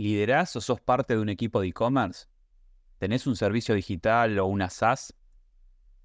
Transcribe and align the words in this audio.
¿Liderás 0.00 0.56
o 0.56 0.62
sos 0.62 0.80
parte 0.80 1.14
de 1.14 1.20
un 1.20 1.28
equipo 1.28 1.60
de 1.60 1.68
e-commerce? 1.68 2.24
¿Tenés 2.96 3.26
un 3.26 3.36
servicio 3.36 3.74
digital 3.74 4.38
o 4.38 4.46
una 4.46 4.70
SaaS? 4.70 5.14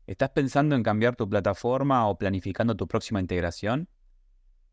¿Estás 0.06 0.32
pensando 0.32 0.76
en 0.76 0.84
cambiar 0.84 1.16
tu 1.16 1.30
plataforma 1.30 2.06
o 2.10 2.18
planificando 2.18 2.76
tu 2.76 2.90
próxima 2.90 3.22
integración? 3.22 3.88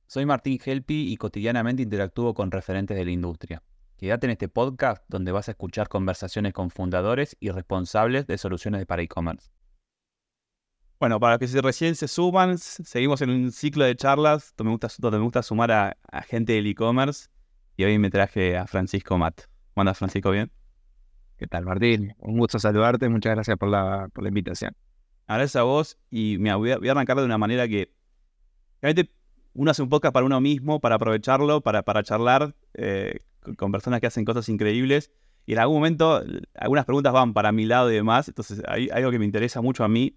Soy 0.09 0.27
Martín 0.27 0.59
Helpi 0.65 1.13
y 1.13 1.17
cotidianamente 1.19 1.85
interactúo 1.85 2.35
con 2.35 2.51
referentes 2.51 2.97
de 2.97 3.05
la 3.05 3.13
industria. 3.13 3.63
Quédate 3.97 4.27
en 4.27 4.33
este 4.33 4.49
podcast 4.49 5.05
donde 5.07 5.31
vas 5.31 5.47
a 5.47 5.53
escuchar 5.53 5.89
conversaciones 5.89 6.53
con 6.53 6.71
fundadores 6.71 7.37
y 7.39 7.51
responsables 7.51 8.27
de 8.27 8.39
soluciones 8.39 8.85
para 8.87 9.03
e-commerce. 9.03 9.53
Bueno, 10.99 11.21
para 11.21 11.39
que 11.39 11.47
recién 11.47 11.95
se 11.95 12.09
suman, 12.09 12.59
seguimos 12.59 13.23
en 13.23 13.31
un 13.31 13.53
ciclo 13.53 13.85
de 13.85 13.95
charlas 13.95 14.53
donde 14.57 14.71
me 14.71 14.75
gusta, 14.75 14.89
donde 14.99 15.19
me 15.19 15.25
gusta 15.25 15.45
sumar 15.45 15.71
a, 15.71 15.97
a 16.11 16.23
gente 16.23 16.55
del 16.55 16.67
e-commerce 16.67 17.29
y 17.77 17.85
hoy 17.85 17.99
me 17.99 18.11
traje 18.11 18.57
a 18.57 18.67
Francisco 18.67 19.19
Matt. 19.19 19.43
¿Cómo 19.75 19.83
andas, 19.83 19.99
Francisco? 19.99 20.31
¿Bien? 20.31 20.51
¿Qué 21.39 21.47
tal, 21.47 21.65
Martín? 21.65 22.15
Un 22.19 22.39
gusto 22.39 22.59
saludarte. 22.59 23.09
Muchas 23.09 23.35
gracias 23.35 23.57
por 23.57 23.69
la, 23.69 24.09
por 24.13 24.23
la 24.23 24.29
invitación. 24.29 24.77
Gracias 25.27 25.57
a 25.57 25.63
vos 25.63 25.99
y 26.11 26.37
me 26.39 26.55
voy, 26.55 26.71
a, 26.71 26.77
arrancar 26.91 27.17
de 27.17 27.25
una 27.25 27.39
manera 27.39 27.67
que 27.67 27.93
realmente 28.81 29.13
uno 29.55 29.71
hace 29.71 29.83
un 29.83 29.89
podcast 29.89 30.13
para 30.13 30.27
uno 30.27 30.41
mismo, 30.41 30.81
para 30.81 30.97
aprovecharlo, 30.97 31.61
para, 31.61 31.83
para 31.83 32.03
charlar 32.03 32.55
eh, 32.75 33.19
con 33.57 33.73
personas 33.73 34.01
que 34.01 34.07
hacen 34.07 34.25
cosas 34.25 34.49
increíbles. 34.49 35.11
Y 35.47 35.55
en 35.55 35.59
algún 35.59 35.77
momento 35.79 36.23
algunas 36.55 36.85
preguntas 36.85 37.13
van 37.13 37.33
para 37.33 37.51
mi 37.51 37.65
lado 37.65 37.91
y 37.91 37.95
demás. 37.95 38.29
Entonces 38.29 38.63
hay 38.69 38.89
algo 38.91 39.11
que 39.11 39.19
me 39.19 39.25
interesa 39.25 39.61
mucho 39.61 39.85
a 39.85 39.89
mí 39.89 40.17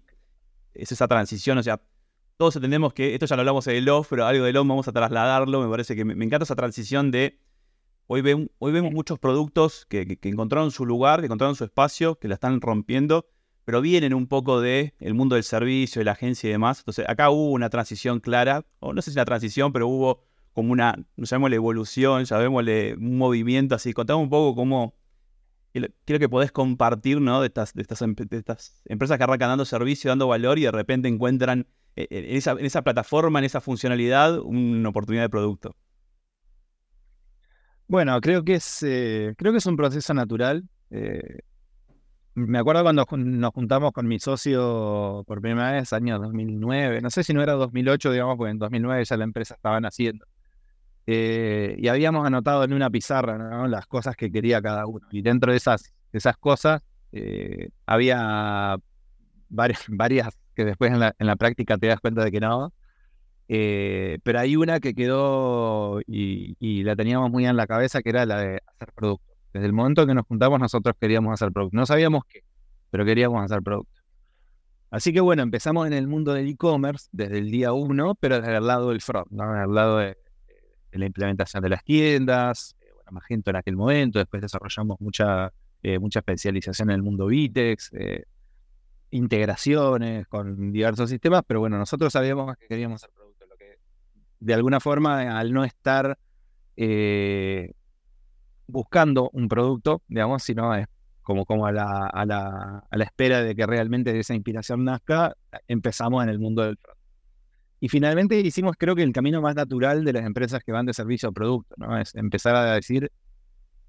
es 0.74 0.92
esa 0.92 1.08
transición. 1.08 1.58
O 1.58 1.62
sea, 1.62 1.80
todos 2.36 2.56
entendemos 2.56 2.92
que 2.92 3.14
esto 3.14 3.26
ya 3.26 3.36
lo 3.36 3.40
hablamos 3.40 3.66
en 3.66 3.76
el 3.76 3.88
off, 3.88 4.08
pero 4.10 4.26
algo 4.26 4.44
del 4.44 4.56
off 4.56 4.66
vamos 4.66 4.88
a 4.88 4.92
trasladarlo. 4.92 5.62
Me 5.62 5.68
parece 5.68 5.96
que 5.96 6.04
me 6.04 6.24
encanta 6.24 6.44
esa 6.44 6.56
transición 6.56 7.10
de 7.10 7.38
Hoy, 8.08 8.48
hoy 8.58 8.72
vemos 8.72 8.92
muchos 8.92 9.18
productos 9.18 9.84
que, 9.86 10.18
encontraron 10.22 10.70
su 10.70 10.86
lugar, 10.86 11.18
que 11.18 11.26
encontraron 11.26 11.56
su 11.56 11.64
espacio, 11.64 12.20
que 12.20 12.28
la 12.28 12.34
están 12.34 12.60
rompiendo, 12.60 13.26
pero 13.64 13.80
vienen 13.80 14.14
un 14.14 14.28
poco 14.28 14.60
del 14.60 14.94
el 15.00 15.14
mundo 15.14 15.34
del 15.34 15.42
servicio, 15.42 15.98
de 15.98 16.04
la 16.04 16.12
agencia 16.12 16.48
y 16.48 16.52
demás. 16.52 16.78
Entonces, 16.78 17.04
acá 17.08 17.30
hubo 17.30 17.50
una 17.50 17.68
transición 17.68 18.20
clara, 18.20 18.64
o 18.78 18.92
no 18.92 19.02
sé 19.02 19.10
si 19.10 19.16
una 19.16 19.24
transición, 19.24 19.72
pero 19.72 19.88
hubo 19.88 20.22
como 20.52 20.70
una, 20.70 20.94
no 21.16 21.24
llamémosle 21.24 21.56
evolución, 21.56 22.24
llamémosle 22.24 22.94
un 22.94 23.18
movimiento 23.18 23.74
así. 23.74 23.92
Contame 23.92 24.22
un 24.22 24.30
poco 24.30 24.54
cómo, 24.54 24.94
quiero 25.72 26.20
que 26.20 26.28
podés 26.28 26.52
compartir, 26.52 27.20
¿no? 27.20 27.40
De 27.40 27.48
estas, 27.48 27.74
de 27.74 27.82
estas, 27.82 27.98
de 27.98 28.36
estas 28.36 28.82
empresas 28.84 29.18
que 29.18 29.24
arrancan 29.24 29.48
dando 29.48 29.64
servicio, 29.64 30.10
dando 30.10 30.28
valor 30.28 30.60
y 30.60 30.62
de 30.62 30.70
repente 30.70 31.08
encuentran 31.08 31.66
en 31.96 32.36
esa, 32.36 32.52
en 32.52 32.64
esa 32.66 32.82
plataforma, 32.82 33.38
en 33.38 33.46
esa 33.46 33.60
funcionalidad, 33.60 34.38
una 34.38 34.88
oportunidad 34.90 35.24
de 35.24 35.30
producto. 35.30 35.74
Bueno, 37.88 38.20
creo 38.20 38.44
que 38.44 38.54
es, 38.54 38.82
eh, 38.82 39.34
creo 39.38 39.52
que 39.52 39.58
es 39.58 39.66
un 39.66 39.76
proceso 39.76 40.12
natural. 40.12 40.64
Eh, 40.90 41.38
me 42.34 42.58
acuerdo 42.58 42.82
cuando 42.82 43.06
nos 43.16 43.52
juntamos 43.52 43.92
con 43.92 44.06
mi 44.08 44.18
socio 44.18 45.24
por 45.26 45.40
primera 45.40 45.72
vez, 45.72 45.92
año 45.92 46.18
2009, 46.18 47.00
no 47.00 47.10
sé 47.10 47.24
si 47.24 47.32
no 47.32 47.42
era 47.42 47.54
2008, 47.54 48.12
digamos, 48.12 48.36
porque 48.36 48.50
en 48.50 48.58
2009 48.58 49.04
ya 49.04 49.16
la 49.16 49.24
empresa 49.24 49.54
estaba 49.54 49.80
naciendo. 49.80 50.26
Eh, 51.06 51.76
y 51.78 51.88
habíamos 51.88 52.26
anotado 52.26 52.64
en 52.64 52.72
una 52.72 52.90
pizarra 52.90 53.68
las 53.68 53.86
cosas 53.86 54.16
que 54.16 54.30
quería 54.30 54.60
cada 54.60 54.86
uno. 54.86 55.06
Y 55.12 55.22
dentro 55.22 55.52
de 55.52 55.58
esas, 55.58 55.94
esas 56.12 56.36
cosas 56.36 56.82
había 57.86 58.76
varias 59.48 59.88
que 60.56 60.64
después 60.64 60.90
en 60.90 60.98
la, 60.98 61.14
en 61.18 61.26
la 61.26 61.36
práctica 61.36 61.76
te 61.78 61.86
das 61.86 62.00
cuenta 62.00 62.24
de 62.24 62.32
que 62.32 62.40
no. 62.40 62.72
Eh, 63.48 64.18
pero 64.24 64.40
hay 64.40 64.56
una 64.56 64.80
que 64.80 64.94
quedó 64.94 66.00
y, 66.06 66.82
la 66.82 66.96
teníamos 66.96 67.30
muy 67.30 67.46
en 67.46 67.56
la 67.56 67.66
cabeza, 67.66 68.02
que 68.02 68.08
era 68.08 68.26
la 68.26 68.40
de 68.40 68.62
hacer 68.66 68.92
producto. 68.94 69.34
Desde 69.52 69.66
el 69.66 69.72
momento 69.72 70.06
que 70.06 70.14
nos 70.14 70.26
juntamos, 70.26 70.58
nosotros 70.58 70.96
queríamos 71.00 71.32
hacer 71.32 71.52
producto. 71.52 71.76
No 71.76 71.86
sabíamos 71.86 72.24
qué, 72.28 72.40
pero 72.90 73.04
queríamos 73.04 73.44
hacer 73.44 73.62
producto. 73.62 74.00
Así 74.90 75.12
que 75.12 75.20
bueno, 75.20 75.42
empezamos 75.42 75.86
en 75.86 75.92
el 75.92 76.06
mundo 76.06 76.32
del 76.32 76.48
e-commerce 76.48 77.08
desde 77.12 77.38
el 77.38 77.50
día 77.50 77.72
uno, 77.72 78.14
pero 78.14 78.40
desde 78.40 78.56
el 78.56 78.66
lado 78.66 78.90
del 78.90 79.00
front, 79.00 79.30
¿no? 79.30 79.52
desde 79.52 79.64
el 79.64 79.74
lado 79.74 79.98
de, 79.98 80.16
la 80.92 81.06
implementación 81.06 81.62
de 81.62 81.68
las 81.68 81.84
tiendas, 81.84 82.76
eh, 82.80 82.86
bueno, 82.94 83.10
Magento 83.12 83.50
en 83.50 83.56
aquel 83.56 83.76
momento, 83.76 84.18
después 84.18 84.40
desarrollamos 84.40 84.98
mucha, 85.00 85.52
eh, 85.82 85.98
mucha 85.98 86.20
especialización 86.20 86.90
en 86.90 86.96
el 86.96 87.02
mundo 87.02 87.26
Vitex, 87.26 87.90
integraciones 89.16 90.26
con 90.28 90.72
diversos 90.72 91.10
sistemas, 91.10 91.42
pero 91.46 91.60
bueno, 91.60 91.78
nosotros 91.78 92.12
sabíamos 92.12 92.56
que 92.56 92.66
queríamos 92.66 93.02
hacer 93.02 93.10
producto 93.14 93.36
de 94.40 94.54
alguna 94.54 94.80
forma, 94.80 95.38
al 95.38 95.52
no 95.52 95.64
estar 95.64 96.18
eh, 96.76 97.72
buscando 98.66 99.30
un 99.32 99.48
producto, 99.48 100.02
digamos, 100.08 100.42
sino 100.42 100.72
como, 101.22 101.44
como 101.44 101.66
a, 101.66 101.72
la, 101.72 102.06
a, 102.06 102.24
la, 102.26 102.84
a 102.88 102.96
la 102.96 103.04
espera 103.04 103.42
de 103.42 103.54
que 103.54 103.66
realmente 103.66 104.16
esa 104.18 104.34
inspiración 104.34 104.84
nazca, 104.84 105.34
empezamos 105.66 106.22
en 106.22 106.28
el 106.28 106.38
mundo 106.38 106.62
del 106.62 106.76
front. 106.76 106.98
Y 107.80 107.88
finalmente 107.88 108.38
hicimos, 108.40 108.76
creo 108.78 108.94
que 108.94 109.02
el 109.02 109.12
camino 109.12 109.40
más 109.42 109.54
natural 109.54 110.04
de 110.04 110.12
las 110.12 110.24
empresas 110.24 110.62
que 110.64 110.72
van 110.72 110.86
de 110.86 110.94
servicio 110.94 111.28
a 111.28 111.32
producto, 111.32 111.74
¿no? 111.76 111.98
Es 111.98 112.14
empezar 112.14 112.56
a 112.56 112.74
decir 112.74 113.10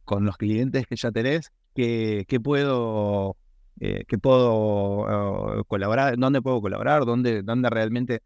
con 0.03 0.25
los 0.25 0.37
clientes 0.37 0.87
que 0.87 0.95
ya 0.95 1.11
tenés, 1.11 1.51
que, 1.73 2.39
puedo, 2.43 3.37
eh, 3.79 4.05
que 4.07 4.17
puedo 4.17 5.59
eh, 5.59 5.63
colaborar, 5.67 6.17
dónde 6.17 6.41
puedo 6.41 6.61
colaborar, 6.61 7.05
dónde, 7.05 7.43
dónde 7.43 7.69
realmente 7.69 8.23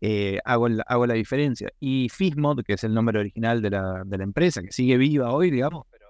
eh, 0.00 0.38
hago, 0.44 0.68
la, 0.68 0.82
hago 0.82 1.06
la 1.06 1.14
diferencia. 1.14 1.70
Y 1.78 2.08
Fismod, 2.08 2.62
que 2.64 2.72
es 2.72 2.84
el 2.84 2.94
nombre 2.94 3.18
original 3.20 3.62
de 3.62 3.70
la, 3.70 4.02
de 4.04 4.18
la 4.18 4.24
empresa, 4.24 4.62
que 4.62 4.72
sigue 4.72 4.96
viva 4.96 5.32
hoy, 5.32 5.50
digamos, 5.50 5.86
pero, 5.90 6.06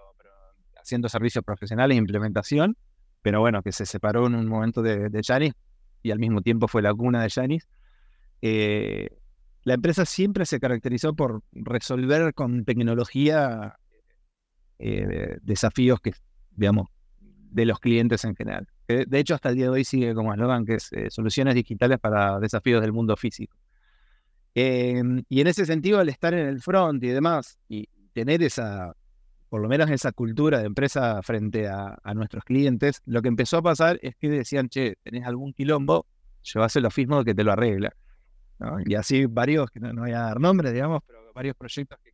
haciendo 0.80 1.08
servicios 1.08 1.44
profesionales 1.44 1.94
e 1.96 1.98
implementación, 1.98 2.76
pero 3.20 3.40
bueno, 3.40 3.62
que 3.62 3.72
se 3.72 3.84
separó 3.84 4.26
en 4.26 4.34
un 4.34 4.46
momento 4.46 4.80
de, 4.80 5.10
de 5.10 5.22
Janis 5.22 5.52
y 6.02 6.10
al 6.10 6.18
mismo 6.18 6.40
tiempo 6.40 6.66
fue 6.66 6.80
la 6.80 6.94
cuna 6.94 7.22
de 7.22 7.28
Janis. 7.28 7.68
Eh, 8.40 9.10
la 9.64 9.74
empresa 9.74 10.06
siempre 10.06 10.46
se 10.46 10.58
caracterizó 10.58 11.14
por 11.14 11.42
resolver 11.52 12.32
con 12.32 12.64
tecnología 12.64 13.76
desafíos 15.42 16.00
que, 16.00 16.14
digamos, 16.52 16.86
de 17.50 17.66
los 17.66 17.80
clientes 17.80 18.24
en 18.24 18.34
general. 18.34 18.66
De 18.86 19.18
hecho, 19.18 19.34
hasta 19.34 19.50
el 19.50 19.56
día 19.56 19.64
de 19.64 19.70
hoy 19.70 19.84
sigue 19.84 20.14
como 20.14 20.32
eslogan 20.32 20.64
que 20.64 20.74
es 20.74 20.90
soluciones 21.10 21.54
digitales 21.54 21.98
para 21.98 22.38
desafíos 22.40 22.80
del 22.80 22.92
mundo 22.92 23.16
físico. 23.16 23.56
Em, 24.54 25.22
y 25.28 25.40
en 25.40 25.46
ese 25.46 25.64
sentido, 25.64 26.00
al 26.00 26.08
estar 26.08 26.34
en 26.34 26.46
el 26.46 26.60
front 26.60 27.02
y 27.04 27.08
demás, 27.08 27.58
y 27.68 27.88
tener 28.12 28.42
esa, 28.42 28.94
por 29.48 29.60
lo 29.60 29.68
menos 29.68 29.88
esa 29.90 30.12
cultura 30.12 30.58
de 30.58 30.66
empresa 30.66 31.22
frente 31.22 31.68
a, 31.68 31.96
nuestros 32.14 32.44
clientes, 32.44 33.00
lo 33.06 33.22
que 33.22 33.28
empezó 33.28 33.58
a 33.58 33.62
pasar 33.62 33.98
es 34.02 34.16
que 34.16 34.28
decían, 34.28 34.68
che, 34.68 34.96
tenés 35.02 35.24
algún 35.24 35.52
quilombo, 35.52 36.06
lleváselo 36.42 36.88
mismo 36.96 37.24
que 37.24 37.34
te 37.34 37.44
lo 37.44 37.52
arregla. 37.52 37.94
Y 38.84 38.94
así 38.94 39.26
varios, 39.26 39.70
que 39.70 39.80
no, 39.80 39.92
voy 39.94 40.12
a 40.12 40.20
dar 40.20 40.40
nombres, 40.40 40.72
digamos, 40.72 41.02
pero 41.06 41.32
varios 41.32 41.56
proyectos 41.56 41.98
que. 42.02 42.09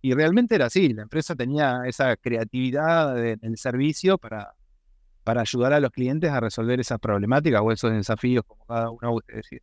Y 0.00 0.14
realmente 0.14 0.54
era 0.54 0.66
así, 0.66 0.92
la 0.92 1.02
empresa 1.02 1.34
tenía 1.34 1.82
esa 1.86 2.16
creatividad 2.16 3.18
en 3.26 3.40
el 3.42 3.56
servicio 3.56 4.16
para, 4.16 4.54
para 5.24 5.40
ayudar 5.40 5.72
a 5.72 5.80
los 5.80 5.90
clientes 5.90 6.30
a 6.30 6.40
resolver 6.40 6.80
esas 6.80 6.98
problemáticas 7.00 7.60
o 7.62 7.72
esos 7.72 7.92
desafíos, 7.92 8.44
como 8.46 8.64
cada 8.64 8.90
uno 8.90 9.14
usted 9.14 9.34
decía. 9.34 9.60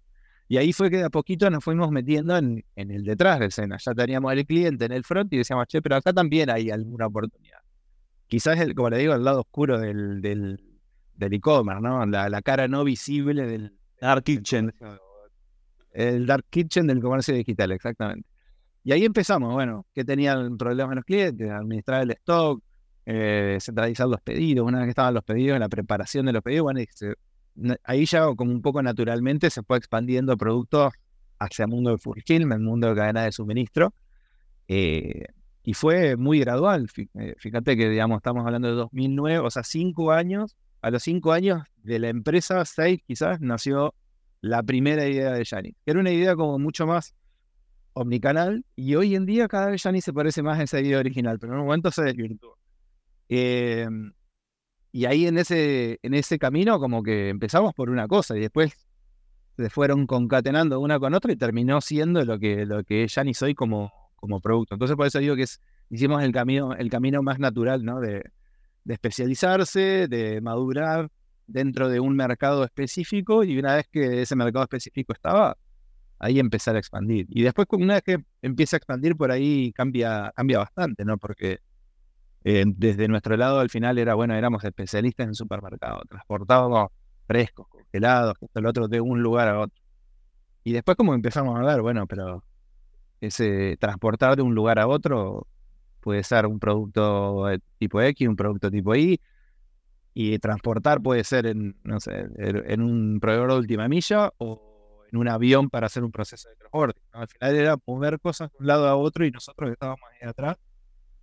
Y 0.47 0.57
ahí 0.57 0.73
fue 0.73 0.91
que 0.91 0.97
de 0.97 1.05
a 1.05 1.09
poquito 1.09 1.49
nos 1.49 1.63
fuimos 1.63 1.89
metiendo 1.89 2.37
en, 2.37 2.63
el 2.75 3.03
detrás 3.03 3.39
de 3.39 3.47
escena. 3.47 3.77
Ya 3.77 3.93
teníamos 3.95 4.31
al 4.31 4.45
cliente 4.45 4.85
en 4.85 4.91
el 4.91 5.03
front 5.03 5.33
y 5.33 5.37
decíamos, 5.37 5.65
che, 5.67 5.81
pero 5.81 5.95
acá 5.95 6.13
también 6.13 6.51
hay 6.51 6.69
alguna 6.69 7.07
oportunidad. 7.07 7.57
Quizás, 8.27 8.59
el, 8.59 8.75
como 8.75 8.91
le 8.91 8.99
digo, 8.99 9.15
el 9.15 9.23
lado 9.23 9.41
oscuro 9.41 9.79
del, 9.79 10.21
del, 10.21 10.59
e-commerce, 11.19 11.81
¿no? 11.81 12.05
La, 12.05 12.41
cara 12.43 12.67
no 12.67 12.83
visible 12.83 13.47
del 13.47 13.75
Dark 13.99 14.23
Kitchen. 14.23 14.71
El 15.93 16.27
Dark 16.27 16.45
Kitchen 16.49 16.85
del 16.87 17.01
comercio 17.01 17.33
digital, 17.33 17.71
exactamente. 17.71 18.27
Y 18.85 18.91
ahí 18.91 19.03
empezamos, 19.03 19.51
bueno, 19.51 19.87
que 19.95 20.05
tenían 20.05 20.57
problemas 20.57 20.95
los 20.95 21.05
clientes, 21.05 21.49
administrar 21.49 22.03
el 22.03 22.11
stock, 22.11 22.61
eh, 23.07 23.57
centralizar 23.59 24.07
los 24.07 24.21
pedidos. 24.21 24.63
Una 24.67 24.77
vez 24.77 24.85
que 24.85 24.89
estaban 24.91 25.15
los 25.15 25.23
pedidos, 25.23 25.59
la 25.59 25.69
preparación 25.69 26.27
de 26.27 26.33
los 26.33 26.43
pedidos, 26.43 26.65
bueno, 26.65 26.79
ahí 27.83 28.05
ya 28.05 28.27
como 28.35 28.51
un 28.51 28.61
poco 28.61 28.83
naturalmente 28.83 29.49
se 29.49 29.63
fue 29.63 29.79
expandiendo 29.79 30.33
el 30.33 30.37
producto 30.37 30.91
hacia 31.39 31.63
el 31.63 31.69
mundo 31.69 31.89
de 31.89 31.97
fulfillment, 31.97 32.61
el 32.61 32.67
mundo 32.67 32.89
de 32.89 32.95
cadena 32.95 33.23
de 33.23 33.31
suministro. 33.31 33.91
Eh, 34.67 35.25
y 35.63 35.73
fue 35.73 36.15
muy 36.15 36.39
gradual. 36.41 36.87
Eh, 37.15 37.33
fíjate 37.39 37.75
que, 37.75 37.89
digamos, 37.89 38.17
estamos 38.17 38.45
hablando 38.45 38.67
de 38.67 38.75
2009, 38.75 39.47
o 39.47 39.49
sea, 39.49 39.63
cinco 39.63 40.11
años. 40.11 40.55
A 40.83 40.91
los 40.91 41.01
cinco 41.01 41.31
años 41.31 41.63
de 41.77 41.97
la 41.97 42.09
empresa, 42.09 42.63
seis 42.65 43.01
quizás, 43.07 43.41
nació 43.41 43.95
la 44.41 44.61
primera 44.61 45.07
idea 45.07 45.31
de 45.31 45.43
Yanni, 45.43 45.71
que 45.71 45.89
era 45.89 45.99
una 45.99 46.11
idea 46.11 46.35
como 46.35 46.59
mucho 46.59 46.85
más 46.85 47.15
omnicanal. 47.95 48.63
Y 48.75 48.95
hoy 48.95 49.15
en 49.15 49.25
día 49.25 49.47
cada 49.47 49.71
vez 49.71 49.81
Yanni 49.81 50.01
se 50.01 50.13
parece 50.13 50.43
más 50.43 50.59
a 50.59 50.63
esa 50.63 50.79
idea 50.79 50.99
original, 50.99 51.39
pero 51.39 51.53
en 51.53 51.59
un 51.59 51.65
momento 51.65 51.89
se 51.89 52.03
desvirtuó. 52.03 52.57
Eh, 53.29 53.87
y 54.91 55.05
ahí 55.05 55.25
en 55.25 55.37
ese, 55.37 55.99
en 56.03 56.13
ese 56.13 56.37
camino 56.37 56.79
como 56.79 57.01
que 57.01 57.29
empezamos 57.29 57.73
por 57.73 57.89
una 57.89 58.07
cosa 58.07 58.37
y 58.37 58.41
después 58.41 58.73
se 59.57 59.69
fueron 59.69 60.05
concatenando 60.05 60.79
una 60.79 60.99
con 60.99 61.13
otra 61.13 61.31
y 61.31 61.35
terminó 61.35 61.81
siendo 61.81 62.23
lo 62.23 62.37
que, 62.37 62.65
lo 62.65 62.83
que 62.83 63.07
ya 63.07 63.23
ni 63.23 63.33
soy 63.33 63.55
como, 63.55 63.91
como 64.15 64.39
producto. 64.39 64.75
Entonces 64.75 64.95
por 64.95 65.07
eso 65.07 65.19
digo 65.19 65.35
que 65.35 65.43
es, 65.43 65.59
hicimos 65.89 66.23
el 66.23 66.31
camino, 66.31 66.73
el 66.75 66.89
camino 66.89 67.23
más 67.23 67.39
natural, 67.39 67.83
¿no? 67.83 67.99
De, 67.99 68.23
de 68.83 68.93
especializarse, 68.93 70.07
de 70.07 70.41
madurar 70.41 71.09
dentro 71.47 71.89
de 71.89 71.99
un 71.99 72.15
mercado 72.15 72.63
específico 72.63 73.43
y 73.43 73.57
una 73.57 73.75
vez 73.75 73.87
que 73.91 74.21
ese 74.21 74.35
mercado 74.35 74.63
específico 74.63 75.13
estaba, 75.13 75.57
ahí 76.19 76.39
empezar 76.39 76.75
a 76.75 76.79
expandir. 76.79 77.25
Y 77.29 77.43
después, 77.43 77.67
una 77.71 77.95
vez 77.95 78.03
que 78.03 78.23
empieza 78.41 78.75
a 78.75 78.79
expandir, 78.79 79.15
por 79.15 79.31
ahí 79.31 79.71
cambia, 79.73 80.31
cambia 80.35 80.59
bastante, 80.59 81.05
¿no? 81.05 81.17
Porque 81.17 81.59
eh, 82.43 82.63
desde 82.67 83.07
nuestro 83.07 83.37
lado 83.37 83.59
al 83.59 83.69
final 83.69 83.97
era, 83.97 84.13
bueno, 84.15 84.35
éramos 84.35 84.63
especialistas 84.63 85.27
en 85.27 85.33
supermercado, 85.33 86.01
transportábamos 86.07 86.89
frescos, 87.27 87.67
congelados, 87.67 88.35
esto, 88.39 88.59
el 88.59 88.65
otro, 88.67 88.87
de 88.87 89.01
un 89.01 89.21
lugar 89.21 89.47
a 89.47 89.59
otro. 89.61 89.81
Y 90.63 90.73
después 90.73 90.97
como 90.97 91.13
empezamos 91.13 91.59
a 91.59 91.63
ver, 91.63 91.81
bueno, 91.81 92.07
pero 92.07 92.43
ese 93.21 93.77
transportar 93.79 94.35
de 94.35 94.43
un 94.43 94.53
lugar 94.55 94.79
a 94.79 94.87
otro 94.87 95.47
puede 96.01 96.23
ser 96.23 96.45
un 96.45 96.59
producto 96.59 97.47
tipo 97.79 98.01
X, 98.01 98.27
un 98.27 98.35
producto 98.35 98.69
tipo 98.69 98.95
Y, 98.95 99.19
y 100.13 100.39
transportar 100.39 101.01
puede 101.01 101.23
ser 101.23 101.47
en, 101.47 101.75
no 101.83 101.99
sé, 101.99 102.27
en 102.37 102.81
un 102.81 103.19
proveedor 103.19 103.53
de 103.53 103.57
última 103.57 103.87
milla 103.87 104.31
o 104.37 104.64
en 105.11 105.17
un 105.17 105.27
avión 105.27 105.69
para 105.69 105.87
hacer 105.87 106.03
un 106.03 106.11
proceso 106.11 106.49
de 106.49 106.55
transporte. 106.55 107.01
Al 107.11 107.27
final 107.27 107.55
era 107.55 107.77
mover 107.85 108.19
cosas 108.19 108.51
de 108.51 108.57
un 108.59 108.67
lado 108.67 108.87
a 108.87 108.95
otro 108.95 109.25
y 109.25 109.31
nosotros 109.31 109.71
estábamos 109.71 110.01
ahí 110.11 110.27
atrás 110.27 110.57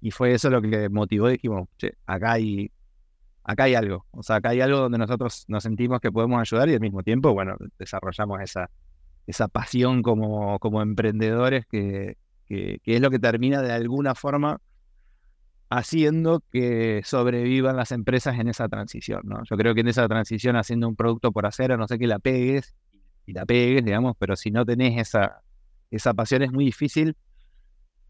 y 0.00 0.10
fue 0.10 0.34
eso 0.34 0.50
lo 0.50 0.60
que 0.60 0.88
motivó, 0.88 1.28
dijimos, 1.28 1.68
che, 1.78 1.94
acá 2.06 2.32
hay, 2.32 2.72
acá 3.44 3.64
hay 3.64 3.76
algo. 3.76 4.04
O 4.10 4.22
sea, 4.22 4.36
acá 4.36 4.50
hay 4.50 4.60
algo 4.60 4.78
donde 4.78 4.98
nosotros 4.98 5.44
nos 5.46 5.62
sentimos 5.62 6.00
que 6.00 6.10
podemos 6.10 6.40
ayudar 6.40 6.68
y 6.68 6.74
al 6.74 6.80
mismo 6.80 7.02
tiempo, 7.04 7.32
bueno, 7.32 7.56
desarrollamos 7.78 8.40
esa, 8.40 8.68
esa 9.28 9.46
pasión 9.46 10.02
como, 10.02 10.58
como 10.58 10.82
emprendedores 10.82 11.66
que, 11.66 12.16
que, 12.48 12.80
es 12.84 13.00
lo 13.00 13.10
que 13.10 13.20
termina 13.20 13.62
de 13.62 13.72
alguna 13.72 14.14
forma 14.16 14.60
haciendo 15.70 16.42
que 16.50 17.00
sobrevivan 17.04 17.76
las 17.76 17.92
empresas 17.92 18.38
en 18.38 18.48
esa 18.48 18.68
transición, 18.68 19.22
¿no? 19.24 19.42
Yo 19.48 19.56
creo 19.56 19.74
que 19.74 19.80
en 19.80 19.88
esa 19.88 20.06
transición 20.08 20.56
haciendo 20.56 20.88
un 20.88 20.96
producto 20.96 21.32
por 21.32 21.46
hacer, 21.46 21.78
no 21.78 21.88
sé 21.88 21.98
que 21.98 22.06
la 22.06 22.18
pegues 22.18 22.74
y 23.26 23.32
la 23.32 23.46
pegues, 23.46 23.84
digamos, 23.84 24.16
pero 24.18 24.36
si 24.36 24.50
no 24.50 24.64
tenés 24.64 25.00
esa, 25.00 25.42
esa 25.90 26.14
pasión 26.14 26.42
es 26.42 26.52
muy 26.52 26.64
difícil 26.64 27.16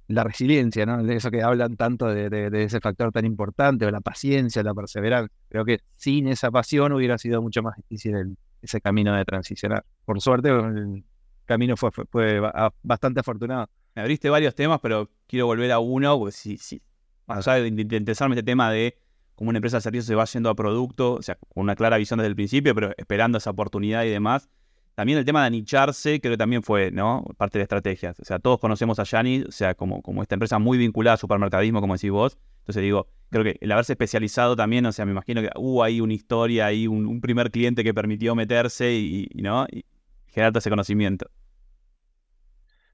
la 0.09 0.25
resiliencia, 0.25 0.85
¿no? 0.85 1.03
De 1.03 1.17
eso 1.17 1.31
que 1.31 1.43
hablan 1.43 1.77
tanto 1.77 2.07
de, 2.07 2.51
ese 2.65 2.81
factor 2.81 3.13
tan 3.13 3.25
importante, 3.25 3.87
o 3.87 3.91
la 3.91 4.01
paciencia, 4.01 4.63
la 4.63 4.75
perseverancia. 4.75 5.35
Creo 5.49 5.65
que 5.65 5.81
sin 5.97 6.29
esa 6.29 6.51
pasión 6.51 6.93
hubiera 6.93 7.19
sido 7.19 7.41
mucho 7.41 7.63
más 7.63 7.77
difícil 7.77 8.37
ese 8.61 8.81
camino 8.81 9.15
de 9.15 9.25
transicionar. 9.25 9.85
Por 10.05 10.21
suerte, 10.21 10.51
el 10.51 11.05
camino 11.45 11.77
fue, 11.77 11.91
fue, 11.91 12.41
bastante 12.83 13.21
afortunado. 13.21 13.69
Me 13.95 14.03
abriste 14.03 14.31
varios 14.31 14.55
temas, 14.55 14.81
pero 14.81 15.11
quiero 15.27 15.47
volver 15.47 15.73
a 15.73 15.79
uno, 15.79 16.19
porque 16.19 16.33
sí, 16.33 16.57
sí. 16.57 16.83
O 17.27 17.43
sea, 17.43 17.59
interesarme 17.67 18.35
este 18.35 18.45
tema 18.45 18.71
de 18.71 18.99
cómo 19.35 19.51
una 19.51 19.59
empresa 19.59 19.79
de 19.79 19.83
servicios 19.83 20.07
se 20.07 20.15
va 20.15 20.25
yendo 20.25 20.51
a 20.51 20.55
producto, 20.55 21.15
o 21.15 21.23
sea, 21.23 21.37
con 21.37 21.63
una 21.63 21.75
clara 21.75 21.97
visión 21.97 22.19
desde 22.19 22.29
el 22.29 22.37
principio, 22.37 22.75
pero 22.75 22.93
esperando 22.97 23.39
esa 23.39 23.51
oportunidad 23.51 24.05
y 24.05 24.11
demás. 24.11 24.49
También 24.95 25.19
el 25.19 25.25
tema 25.25 25.41
de 25.41 25.47
anicharse, 25.47 26.21
creo 26.21 26.35
que 26.35 26.39
también 26.39 26.63
fue, 26.63 26.91
¿no? 26.91 27.25
Parte 27.39 27.59
de 27.59 27.63
estrategias. 27.63 28.21
O 28.21 28.25
sea, 28.25 28.39
todos 28.39 28.59
conocemos 28.59 28.99
a 28.99 29.05
Yani, 29.05 29.45
o 29.49 29.53
sea, 29.53 29.75
como, 29.75 30.03
como 30.03 30.23
esta 30.23 30.35
empresa 30.35 30.59
muy 30.59 30.77
vinculada 30.77 31.15
a 31.15 31.17
supermercadismo, 31.17 31.81
como 31.81 31.95
decís 31.95 32.11
vos. 32.11 32.39
Entonces 32.59 32.83
digo, 32.83 33.09
creo 33.31 33.43
que 33.43 33.57
el 33.61 33.73
haberse 33.73 33.95
especializado 33.95 34.55
también, 34.55 34.85
o 34.85 34.93
sea, 34.93 35.07
me 35.07 35.13
imagino 35.13 35.41
que 35.41 35.51
hubo 35.57 35.83
ahí 35.83 36.01
una 36.01 36.13
historia, 36.13 36.67
ahí 36.67 36.87
un, 36.87 37.21
primer 37.23 37.51
cliente 37.51 37.83
que 37.83 37.95
permitió 37.95 38.35
meterse 38.35 38.93
y, 38.93 39.29
¿no? 39.35 39.67
Y 39.71 39.85
generar 40.27 40.53
todo 40.53 40.59
ese 40.59 40.71
conocimiento. 40.71 41.27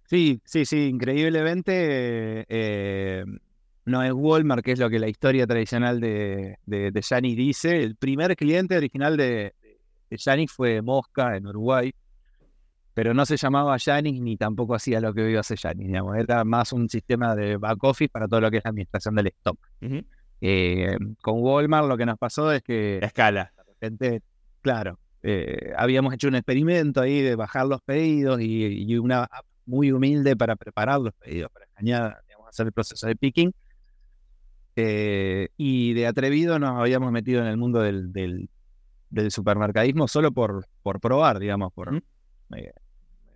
Sí, 0.07 0.41
sí, 0.45 0.65
sí, 0.65 0.87
increíblemente 0.87 2.47
eh, 2.49 3.25
no 3.85 4.03
es 4.03 4.13
Walmart, 4.13 4.65
que 4.65 4.73
es 4.73 4.79
lo 4.79 4.89
que 4.89 4.99
la 4.99 5.09
historia 5.09 5.47
tradicional 5.47 6.01
de, 6.01 6.59
de, 6.65 6.93
de 6.93 7.21
dice. 7.21 7.83
El 7.83 7.97
primer 7.97 8.37
cliente 8.37 8.77
original 8.77 9.17
de, 9.17 9.55
Yannick 10.17 10.51
fue 10.51 10.83
Mosca 10.83 11.37
en 11.37 11.47
Uruguay, 11.47 11.93
pero 12.95 13.15
no 13.15 13.25
se 13.27 13.37
llamaba 13.37 13.77
Yannick 13.77 14.21
ni 14.21 14.37
tampoco 14.37 14.75
hacía 14.75 15.01
lo 15.01 15.15
que 15.15 15.23
hoy 15.23 15.37
hace 15.37 15.55
Yannick, 15.55 15.87
digamos, 15.87 16.17
era 16.17 16.45
más 16.45 16.73
un 16.73 16.89
sistema 16.89 17.37
de 17.37 17.57
back 17.57 17.83
office 17.85 18.09
para 18.09 18.27
todo 18.27 18.41
lo 18.41 18.51
que 18.51 18.57
es 18.57 18.65
la 18.65 18.71
administración 18.71 19.15
del 19.15 19.29
stock. 19.29 19.59
Eh, 20.41 20.97
con 21.21 21.41
Walmart 21.41 21.89
lo 21.89 21.97
que 21.97 22.07
nos 22.07 22.19
pasó 22.19 22.53
es 22.53 22.63
que... 22.63 22.99
La 23.01 23.07
escala. 23.07 23.53
De 23.57 23.63
repente, 23.65 24.23
claro, 24.63 24.99
eh, 25.23 25.73
habíamos 25.77 26.15
hecho 26.15 26.29
un 26.29 26.37
experimento 26.37 27.01
ahí 27.01 27.21
de 27.21 27.37
bajar 27.37 27.67
los 27.67 27.83
pedidos 27.83 28.41
y, 28.41 28.97
una 28.99 29.25
app 29.25 29.45
muy 29.67 29.93
humilde 29.93 30.37
para 30.37 30.57
preparar 30.57 31.01
los 31.01 31.15
pedidos, 31.15 31.51
para 31.53 31.67
escanear, 31.67 32.23
digamos, 32.27 32.49
hacer 32.49 32.67
el 32.67 32.73
proceso 32.73 33.07
de 33.07 33.17
picking. 33.17 33.53
Eh, 34.77 35.49
y 35.57 35.93
de 35.95 36.07
atrevido 36.07 36.59
nos 36.59 36.79
habíamos 36.79 37.11
metido 37.11 37.43
en 37.43 37.49
el 37.49 37.57
mundo 37.57 37.81
del, 37.81 38.13
del 38.13 38.49
supermercadismo 39.31 40.09
solo 40.09 40.33
por, 40.33 40.67
por 40.83 41.01
probar, 41.01 41.39
digamos. 41.39 41.73
Por, 41.73 42.03
eh, 42.57 42.73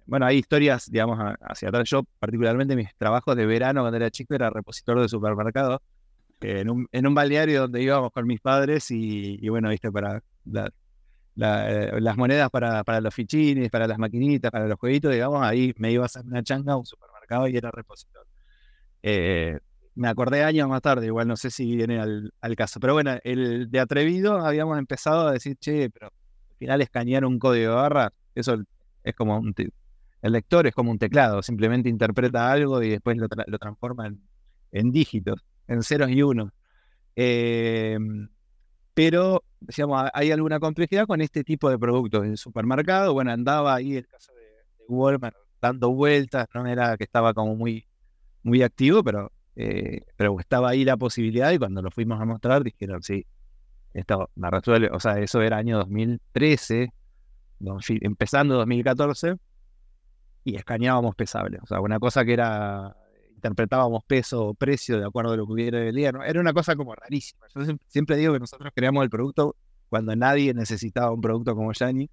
bueno, 0.06 0.26
hay 0.26 0.38
historias, 0.38 0.90
digamos, 0.90 1.18
hacia 1.40 1.68
atrás. 1.68 1.88
Yo, 1.88 2.04
particularmente, 2.18 2.76
mis 2.76 2.94
trabajos 2.96 3.36
de 3.36 3.46
verano 3.46 3.82
cuando 3.82 3.96
era 3.96 4.10
chico 4.10 4.34
era 4.34 4.50
repositor 4.50 5.00
de 5.00 5.08
supermercado. 5.08 5.82
en, 6.40 6.70
un, 6.70 6.88
en 6.92 7.06
un 7.06 7.14
balneario 7.14 7.62
donde 7.62 7.82
íbamos 7.82 8.10
con 8.12 8.26
mis 8.26 8.40
padres 8.40 8.90
y, 8.90 9.48
bueno, 9.48 9.70
viste, 9.70 9.90
para 9.92 10.22
eh, 11.36 12.00
las 12.00 12.16
monedas 12.16 12.50
para, 12.50 12.84
para 12.84 13.00
los 13.00 13.14
fichines, 13.14 13.70
para 13.70 13.86
las 13.86 13.98
maquinitas, 13.98 14.50
para 14.50 14.66
los 14.66 14.78
jueguitos, 14.78 15.12
digamos, 15.12 15.42
ahí 15.42 15.72
me 15.78 15.90
iba 15.92 16.04
a 16.04 16.06
hacer 16.06 16.24
una 16.26 16.42
changa 16.42 16.74
a 16.74 16.76
un 16.76 16.86
supermercado 16.86 17.48
y 17.48 17.56
era 17.56 17.70
repositor. 17.70 18.26
Eh, 19.02 19.58
me 19.94 20.08
acordé 20.08 20.42
años 20.42 20.68
más 20.68 20.82
tarde, 20.82 21.06
igual 21.06 21.28
no 21.28 21.36
sé 21.36 21.50
si 21.50 21.76
viene 21.76 22.00
al, 22.00 22.56
caso. 22.56 22.80
Pero 22.80 22.94
bueno, 22.94 23.18
el 23.24 23.70
de 23.70 23.80
atrevido 23.80 24.38
habíamos 24.38 24.78
empezado 24.78 25.28
a 25.28 25.32
decir, 25.32 25.56
che, 25.58 25.90
pero 25.90 26.06
al 26.06 26.56
final 26.58 26.80
escanear 26.80 27.24
un 27.24 27.38
código 27.38 27.70
de 27.70 27.76
barra, 27.76 28.12
eso 28.34 28.56
es 29.04 29.14
como 29.14 29.38
un... 29.38 29.54
El 30.22 30.32
lector 30.32 30.66
es 30.68 30.74
como 30.74 30.92
un 30.92 30.98
teclado, 30.98 31.42
simplemente 31.42 31.88
interpreta 31.88 32.52
algo 32.52 32.80
y 32.82 32.90
después 32.90 33.16
lo, 33.16 33.28
transforma 33.28 34.12
en, 34.70 34.92
dígitos, 34.92 35.40
en 35.66 35.82
ceros 35.82 36.10
y 36.10 36.22
unos. 36.22 36.50
Em, 37.16 38.28
pero, 38.94 39.42
decíamos, 39.60 40.08
hay 40.14 40.30
alguna 40.30 40.60
complejidad 40.60 41.06
con 41.06 41.20
este 41.20 41.42
tipo 41.42 41.68
de 41.68 41.78
productos. 41.78 42.24
El 42.24 42.38
supermercado, 42.38 43.12
bueno, 43.14 43.32
andaba 43.32 43.74
ahí 43.74 43.96
el 43.96 44.06
caso 44.06 44.32
de, 44.34 44.42
de 44.42 44.84
Walmart 44.88 45.36
dando 45.60 45.90
vueltas, 45.90 46.46
no 46.54 46.66
era 46.66 46.96
que 46.96 47.04
estaba 47.04 47.34
como 47.34 47.56
muy, 47.56 47.84
muy 48.44 48.62
activo, 48.62 49.02
pero 49.02 49.32
eh, 49.56 50.02
pero 50.16 50.38
estaba 50.40 50.70
ahí 50.70 50.84
la 50.84 50.96
posibilidad 50.96 51.52
y 51.52 51.58
cuando 51.58 51.82
lo 51.82 51.90
fuimos 51.90 52.20
a 52.20 52.24
mostrar 52.24 52.62
dijeron, 52.64 53.02
sí, 53.02 53.26
esto 53.94 54.30
la 54.36 54.50
resuelve. 54.50 54.90
O 54.92 55.00
sea, 55.00 55.18
eso 55.18 55.42
era 55.42 55.58
año 55.58 55.78
2013, 55.78 56.92
empezando 58.00 58.56
2014, 58.56 59.36
y 60.44 60.56
escaneábamos 60.56 61.14
pesables. 61.14 61.60
O 61.62 61.66
sea, 61.66 61.80
una 61.80 61.98
cosa 61.98 62.24
que 62.24 62.32
era, 62.32 62.96
interpretábamos 63.34 64.04
peso 64.04 64.46
o 64.48 64.54
precio 64.54 64.98
de 64.98 65.06
acuerdo 65.06 65.32
a 65.32 65.36
lo 65.36 65.46
que 65.46 65.52
hubiera 65.52 65.80
el 65.80 65.94
día. 65.94 66.12
Era 66.26 66.40
una 66.40 66.52
cosa 66.52 66.74
como 66.76 66.94
rarísima. 66.94 67.46
Yo 67.54 67.62
siempre 67.86 68.16
digo 68.16 68.32
que 68.32 68.40
nosotros 68.40 68.72
creamos 68.74 69.04
el 69.04 69.10
producto 69.10 69.56
cuando 69.88 70.16
nadie 70.16 70.54
necesitaba 70.54 71.12
un 71.12 71.20
producto 71.20 71.54
como 71.54 71.72
Yanni. 71.72 72.10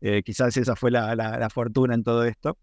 Eh, 0.00 0.22
quizás 0.22 0.56
esa 0.56 0.76
fue 0.76 0.90
la, 0.90 1.48
fortuna 1.50 1.94
en 1.94 2.04
todo 2.04 2.24
esto. 2.24 2.58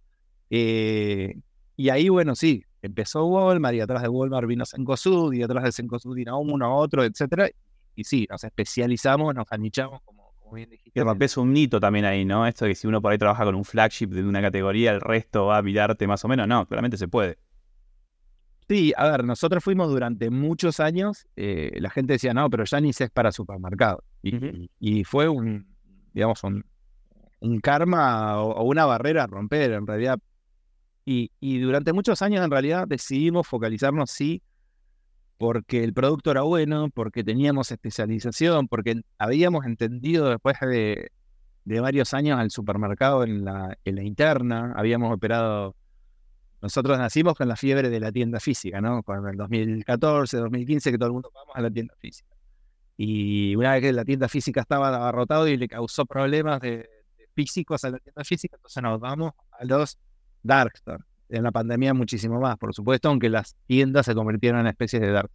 Eh, 0.49 1.35
y 1.75 1.89
ahí, 1.89 2.09
bueno, 2.09 2.35
sí, 2.35 2.63
empezó 2.81 3.25
Walmart 3.25 3.75
y 3.75 3.81
atrás 3.81 4.01
de 4.01 4.09
Walmart 4.09 4.47
vino 4.47 4.65
Sencosud 4.65 5.33
y 5.33 5.43
atrás 5.43 5.63
de 5.63 5.71
Sencosud 5.71 6.15
vino 6.15 6.39
uno 6.39 6.65
a 6.65 6.75
otro, 6.75 7.03
etcétera. 7.03 7.49
Y 7.95 8.03
sí, 8.03 8.27
nos 8.29 8.43
especializamos, 8.43 9.35
nos 9.35 9.51
anichamos, 9.51 10.01
como, 10.03 10.33
bien 10.53 10.69
dijiste. 10.69 10.99
Y 10.99 11.03
rompes 11.03 11.37
un 11.37 11.51
mito 11.51 11.79
también 11.79 12.05
ahí, 12.05 12.25
¿no? 12.25 12.45
Esto 12.47 12.65
de 12.65 12.71
que 12.71 12.75
si 12.75 12.87
uno 12.87 13.01
por 13.01 13.11
ahí 13.11 13.17
trabaja 13.17 13.43
con 13.43 13.55
un 13.55 13.65
flagship 13.65 14.07
de 14.07 14.23
una 14.23 14.41
categoría, 14.41 14.91
el 14.91 15.01
resto 15.01 15.47
va 15.47 15.57
a 15.57 15.61
mirarte 15.61 16.07
más 16.07 16.23
o 16.25 16.27
menos. 16.27 16.47
No, 16.47 16.65
claramente 16.65 16.97
se 16.97 17.07
puede. 17.07 17.37
Sí, 18.71 18.93
a 18.95 19.11
ver, 19.11 19.25
nosotros 19.25 19.61
fuimos 19.61 19.89
durante 19.89 20.29
muchos 20.29 20.79
años, 20.79 21.27
eh, 21.35 21.77
la 21.81 21.89
gente 21.89 22.13
decía, 22.13 22.33
no, 22.33 22.49
pero 22.49 22.63
Janis 22.65 23.01
es 23.01 23.09
para 23.09 23.33
supermercado. 23.33 24.01
Y, 24.21 25.03
fue 25.03 25.27
un, 25.27 25.75
digamos, 26.13 26.41
un, 26.45 26.63
karma 27.61 28.41
o, 28.41 28.63
una 28.63 28.85
barrera 28.85 29.23
a 29.23 29.27
romper. 29.27 29.73
En 29.73 29.85
realidad, 29.85 30.19
y, 31.39 31.59
durante 31.59 31.93
muchos 31.93 32.21
años 32.21 32.43
en 32.43 32.51
realidad 32.51 32.87
decidimos 32.87 33.47
focalizarnos, 33.47 34.11
sí, 34.11 34.41
porque 35.37 35.83
el 35.83 35.93
producto 35.93 36.31
era 36.31 36.41
bueno, 36.41 36.89
porque 36.93 37.23
teníamos 37.23 37.71
especialización, 37.71 38.67
porque 38.67 39.01
habíamos 39.17 39.65
entendido 39.65 40.29
después 40.29 40.57
de, 40.61 41.11
varios 41.65 42.13
años 42.13 42.39
al 42.39 42.51
supermercado 42.51 43.23
en 43.23 43.45
la, 43.45 43.75
interna, 43.85 44.73
habíamos 44.75 45.13
operado, 45.13 45.75
nosotros 46.61 46.97
nacimos 46.97 47.33
con 47.35 47.47
la 47.47 47.55
fiebre 47.55 47.89
de 47.89 47.99
la 47.99 48.11
tienda 48.11 48.39
física, 48.39 48.81
¿no? 48.81 49.01
Con 49.03 49.27
el 49.27 49.35
2014, 49.35 50.37
2015, 50.37 50.91
que 50.91 50.97
todo 50.97 51.07
el 51.07 51.13
mundo 51.13 51.31
vamos 51.33 51.55
a 51.55 51.61
la 51.61 51.71
tienda 51.71 51.95
física. 51.97 52.29
Y 52.97 53.55
una 53.55 53.73
vez 53.73 53.81
que 53.81 53.93
la 53.93 54.05
tienda 54.05 54.27
física 54.29 54.61
estaba 54.61 54.89
abarrotado 54.89 55.47
y 55.47 55.57
le 55.57 55.67
causó 55.67 56.05
problemas 56.05 56.59
de 56.61 56.87
físicos 57.33 57.83
a 57.83 57.89
la 57.89 57.97
tienda 57.97 58.23
física, 58.23 58.57
entonces 58.57 58.83
nos 58.83 58.99
vamos 58.99 59.31
a 59.51 59.65
los 59.65 59.97
Darkstar. 60.43 60.99
en 61.29 61.43
la 61.43 61.51
pandemia 61.51 61.93
muchísimo 61.93 62.39
más, 62.39 62.57
por 62.57 62.73
supuesto, 62.73 63.09
aunque 63.09 63.29
las 63.29 63.55
tiendas 63.67 64.05
se 64.05 64.13
convirtieron 64.13 64.61
en 64.61 64.67
especies 64.67 65.01
de 65.01 65.11
dark. 65.11 65.31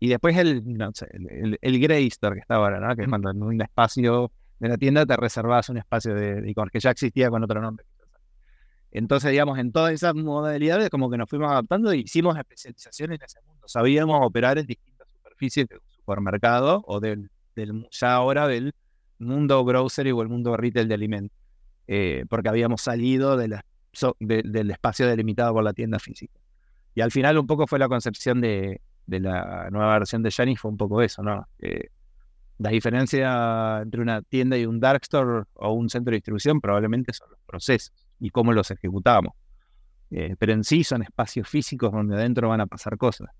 Y 0.00 0.08
después 0.08 0.36
el, 0.36 0.62
no 0.64 0.90
sé, 0.94 1.06
el, 1.12 1.58
el, 1.60 1.80
Grey 1.80 2.08
Store 2.08 2.34
que 2.34 2.40
está 2.40 2.56
ahora, 2.56 2.80
¿no? 2.80 2.96
Que 2.96 3.02
es 3.02 3.08
cuando 3.08 3.30
en 3.30 3.42
un 3.42 3.60
espacio 3.60 4.32
de 4.58 4.68
la 4.68 4.76
tienda 4.76 5.06
te 5.06 5.16
reservas 5.16 5.68
un 5.68 5.78
espacio 5.78 6.14
de, 6.14 6.40
de 6.40 6.54
que 6.72 6.80
ya 6.80 6.90
existía 6.90 7.30
con 7.30 7.42
otro 7.44 7.60
nombre. 7.60 7.84
Entonces, 8.92 9.30
digamos, 9.30 9.58
en 9.58 9.72
todas 9.72 9.92
esas 9.92 10.14
modalidades 10.14 10.90
como 10.90 11.10
que 11.10 11.16
nos 11.16 11.28
fuimos 11.28 11.50
adaptando 11.50 11.94
y 11.94 12.00
hicimos 12.00 12.36
especialización 12.36 13.12
en 13.12 13.22
ese 13.22 13.40
mundo. 13.46 13.66
Sabíamos 13.66 14.18
operar 14.22 14.58
en 14.58 14.66
distintas 14.66 15.08
superficies 15.08 15.68
del 15.68 15.80
supermercado 15.88 16.82
o 16.86 17.00
del, 17.00 17.30
del 17.56 17.88
ya 17.90 18.14
ahora 18.14 18.46
del 18.46 18.74
mundo 19.18 19.64
grocery 19.64 20.10
o 20.10 20.20
el 20.20 20.28
mundo 20.28 20.56
retail 20.56 20.88
de 20.88 20.94
alimentos. 20.94 21.38
Eh, 21.88 22.24
porque 22.28 22.48
habíamos 22.48 22.82
salido 22.82 23.36
de 23.36 23.48
del 24.18 24.70
espacio 24.70 25.06
delimitado 25.06 25.52
por 25.52 25.64
la 25.64 25.72
tienda 25.72 25.98
física. 25.98 26.38
Y 26.94 27.00
al 27.00 27.10
final 27.10 27.38
un 27.38 27.46
poco 27.46 27.66
fue 27.66 27.78
la 27.78 27.88
concepción 27.88 28.40
de, 28.40 28.80
la 29.06 29.68
nueva 29.70 29.98
versión 29.98 30.22
de 30.22 30.30
Shiny, 30.30 30.56
fue 30.56 30.70
un 30.70 30.76
poco 30.76 31.02
eso, 31.02 31.22
¿no? 31.22 31.46
Eh, 31.58 31.88
la 32.58 32.70
diferencia 32.70 33.80
entre 33.82 34.00
una 34.02 34.22
tienda 34.22 34.56
y 34.56 34.66
un 34.66 34.78
dark 34.78 35.02
store 35.02 35.44
o 35.54 35.72
un 35.72 35.88
centro 35.88 36.12
de 36.12 36.18
distribución 36.18 36.60
probablemente 36.60 37.12
son 37.12 37.30
los 37.30 37.40
procesos 37.46 38.06
y 38.20 38.30
cómo 38.30 38.52
los 38.52 38.70
ejecutamos. 38.70 39.34
Eh, 40.10 40.36
pero 40.38 40.52
en 40.52 40.62
sí 40.62 40.84
son 40.84 41.02
espacios 41.02 41.48
físicos 41.48 41.90
donde 41.90 42.14
adentro 42.14 42.48
van 42.48 42.60
a 42.60 42.66
pasar 42.66 42.98
cosas. 42.98 43.30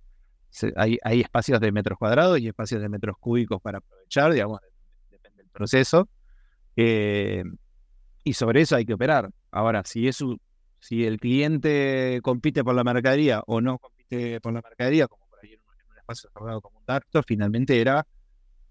hay, 0.76 0.99
hay, 1.04 1.21
espacios 1.21 1.61
de 1.61 1.71
metros 1.71 1.99
cuadrados 1.99 2.40
y 2.40 2.49
espacios 2.49 2.80
de 2.80 2.88
metros 2.88 3.16
cúbicos 3.21 3.61
para 3.61 3.78
aprovechar, 3.78 4.32
digamos, 4.32 4.61
depende 5.11 5.42
del 5.42 5.50
proceso. 5.50 6.09
Eh, 6.76 7.44
y 8.25 8.35
sobre 8.35 8.62
eso 8.62 8.76
hay 8.76 8.85
que 8.85 8.95
operar. 8.95 9.31
Ahora, 9.50 9.83
si, 9.85 10.09
es 10.09 10.25
si 10.79 11.05
el 11.05 11.19
cliente 11.19 12.21
compite 12.23 12.64
por 12.64 12.75
la 12.75 12.85
mercadería 12.85 13.43
o 13.47 13.61
no 13.61 13.79
compite 13.79 14.41
por 14.41 14.52
la 14.52 14.62
mercadería, 14.62 15.09
como 15.09 15.26
por 15.29 15.41
ahí 15.43 15.52
en 15.52 15.61
un, 15.61 15.97
espacio 15.97 16.31
cerrado 16.33 16.61
como 16.61 16.79
un 16.79 16.85
dark 16.87 17.07
finalmente 17.26 17.81
era 17.81 18.07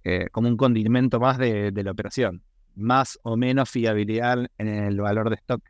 eh, 0.04 0.28
como 0.32 0.48
un 0.48 0.58
condimento 0.58 1.20
más 1.20 1.38
de, 1.38 1.72
la 1.72 1.92
operación. 1.92 2.44
Más 2.76 3.20
o 3.24 3.36
menos 3.36 3.70
fiabilidad 3.70 4.48
en 4.58 4.68
el 4.68 5.00
valor 5.00 5.30
de 5.30 5.36
stock 5.36 5.62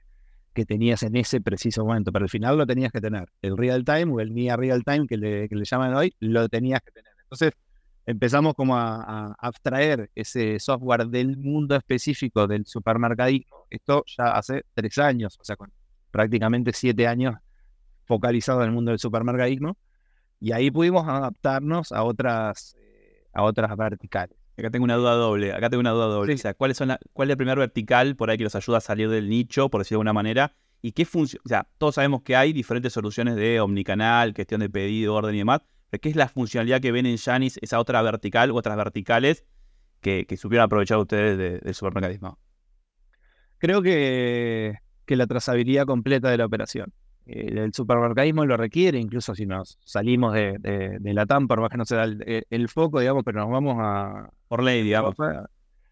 que 0.54 0.66
tenías 0.66 1.02
en 1.04 1.16
ese 1.16 1.42
preciso 1.42 1.86
momento, 1.86 2.12
pero 2.12 2.26
al 2.26 2.30
final 2.30 2.58
lo 2.58 2.68
tenías 2.68 2.92
que 2.92 3.02
tener. 3.02 3.30
El 3.42 3.58
real 3.58 3.84
time 3.86 4.12
o 4.12 4.20
el 4.20 4.34
near 4.34 4.60
real 4.60 4.84
time 4.84 5.08
que 5.08 5.18
le, 5.18 5.50
que 5.50 5.56
le 5.56 5.64
llaman 5.64 5.94
hoy, 5.96 6.14
lo 6.20 6.50
tenías 6.50 6.82
que 6.82 6.92
tener. 6.92 7.12
Entonces, 7.24 7.54
empezamos 8.05 8.53
como 8.55 8.77
a, 8.77 9.36
abstraer 9.39 10.10
ese 10.15 10.60
software 10.60 11.08
del 11.08 11.38
mundo 11.38 11.75
específico 11.75 12.48
del 12.48 12.65
supermercadismo. 12.65 13.67
Esto 13.70 14.03
ya 14.05 14.31
hace 14.31 14.63
tres 14.74 14.98
años, 14.98 15.38
o 15.39 15.43
sea, 15.43 15.55
con 15.55 15.72
prácticamente 16.12 16.74
siete 16.74 17.08
años 17.08 17.36
focalizado 18.05 18.62
en 18.62 18.67
el 18.67 18.74
mundo 18.74 18.91
del 18.91 19.00
supermercadismo. 19.00 19.77
Y 20.39 20.51
ahí 20.51 20.72
pudimos 20.72 21.08
adaptarnos 21.08 21.91
a 21.91 22.03
otras, 22.03 22.75
eh, 22.79 23.24
a 23.34 23.43
otras 23.43 23.75
verticales. 23.77 24.36
Acá 24.58 24.70
tengo 24.70 24.84
una 24.84 24.96
duda 24.96 25.13
doble. 25.13 25.53
Acá 25.53 25.70
tengo 25.70 25.81
una 25.81 25.91
duda 25.91 26.08
doble. 26.08 26.34
O 26.34 26.38
sea, 26.38 26.53
¿cuáles 26.53 26.77
son 26.77 26.96
¿cuál 27.13 27.29
es 27.29 27.34
el 27.34 27.38
primer 27.38 27.58
vertical 27.58 28.15
por 28.15 28.29
ahí 28.29 28.38
que 28.38 28.43
los 28.43 28.55
ayuda 28.55 28.77
a 28.77 28.81
salir 28.81 29.10
del 29.10 29.29
nicho, 29.29 29.70
por 29.70 29.81
decirlo 29.81 30.00
de 30.00 30.01
alguna 30.01 30.13
manera? 30.13 30.55
¿Y 30.81 30.91
qué 30.91 31.05
funciona? 31.05 31.41
O 31.46 31.50
sea, 31.50 31.67
todos 31.77 31.96
sabemos 31.96 32.24
que 32.24 32.36
hay 32.36 32.53
diferentes 32.53 32.91
soluciones 32.91 33.36
de 33.36 33.60
omnicanal, 33.60 34.34
gestión 34.34 34.62
de 34.62 34.70
pedido, 34.70 35.13
orden 35.13 35.36
y 35.36 35.39
demás. 35.39 35.62
¿Qué 36.00 36.10
es 36.10 36.15
la 36.15 36.27
funcionalidad 36.27 36.79
que 36.79 36.91
ven 36.91 37.05
en 37.05 37.17
Janis, 37.17 37.60
esa 37.62 37.79
otra 37.79 38.01
vertical 38.01 38.51
u 38.51 38.57
otras 38.57 38.77
verticales 38.77 39.45
que, 40.00 40.25
supieron 40.38 40.65
aprovechar 40.65 40.98
ustedes 40.98 41.62
del 41.63 41.74
supermercadismo? 41.74 42.39
Creo 43.57 43.81
que, 43.81 44.75
que, 45.05 45.15
la 45.15 45.27
trazabilidad 45.27 45.86
completa 45.86 46.29
de 46.29 46.38
la 46.38 46.45
operación. 46.45 46.93
el 47.25 47.74
supermercadismo 47.74 48.45
lo 48.45 48.57
requiere, 48.57 49.00
incluso 49.00 49.36
si 49.36 49.45
nos 49.45 49.77
salimos 49.83 50.33
de, 50.33 50.57
de, 50.60 51.13
la 51.13 51.25
TAM, 51.25 51.48
por 51.48 51.60
más 51.60 51.69
que 51.69 51.77
no 51.77 51.86
sea 51.86 52.03
el, 52.03 52.45
el, 52.50 52.69
foco, 52.69 53.00
digamos, 53.00 53.24
pero 53.24 53.41
nos 53.41 53.51
vamos 53.51 53.77
a... 53.79 54.29
Por 54.48 54.63
ley, 54.63 54.83
digamos. 54.83 55.15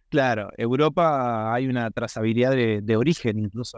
Claro, 0.09 0.49
Europa 0.57 1.53
hay 1.53 1.67
una 1.67 1.91
trazabilidad 1.91 2.51
de, 2.51 2.97
origen 2.97 3.37
incluso 3.37 3.77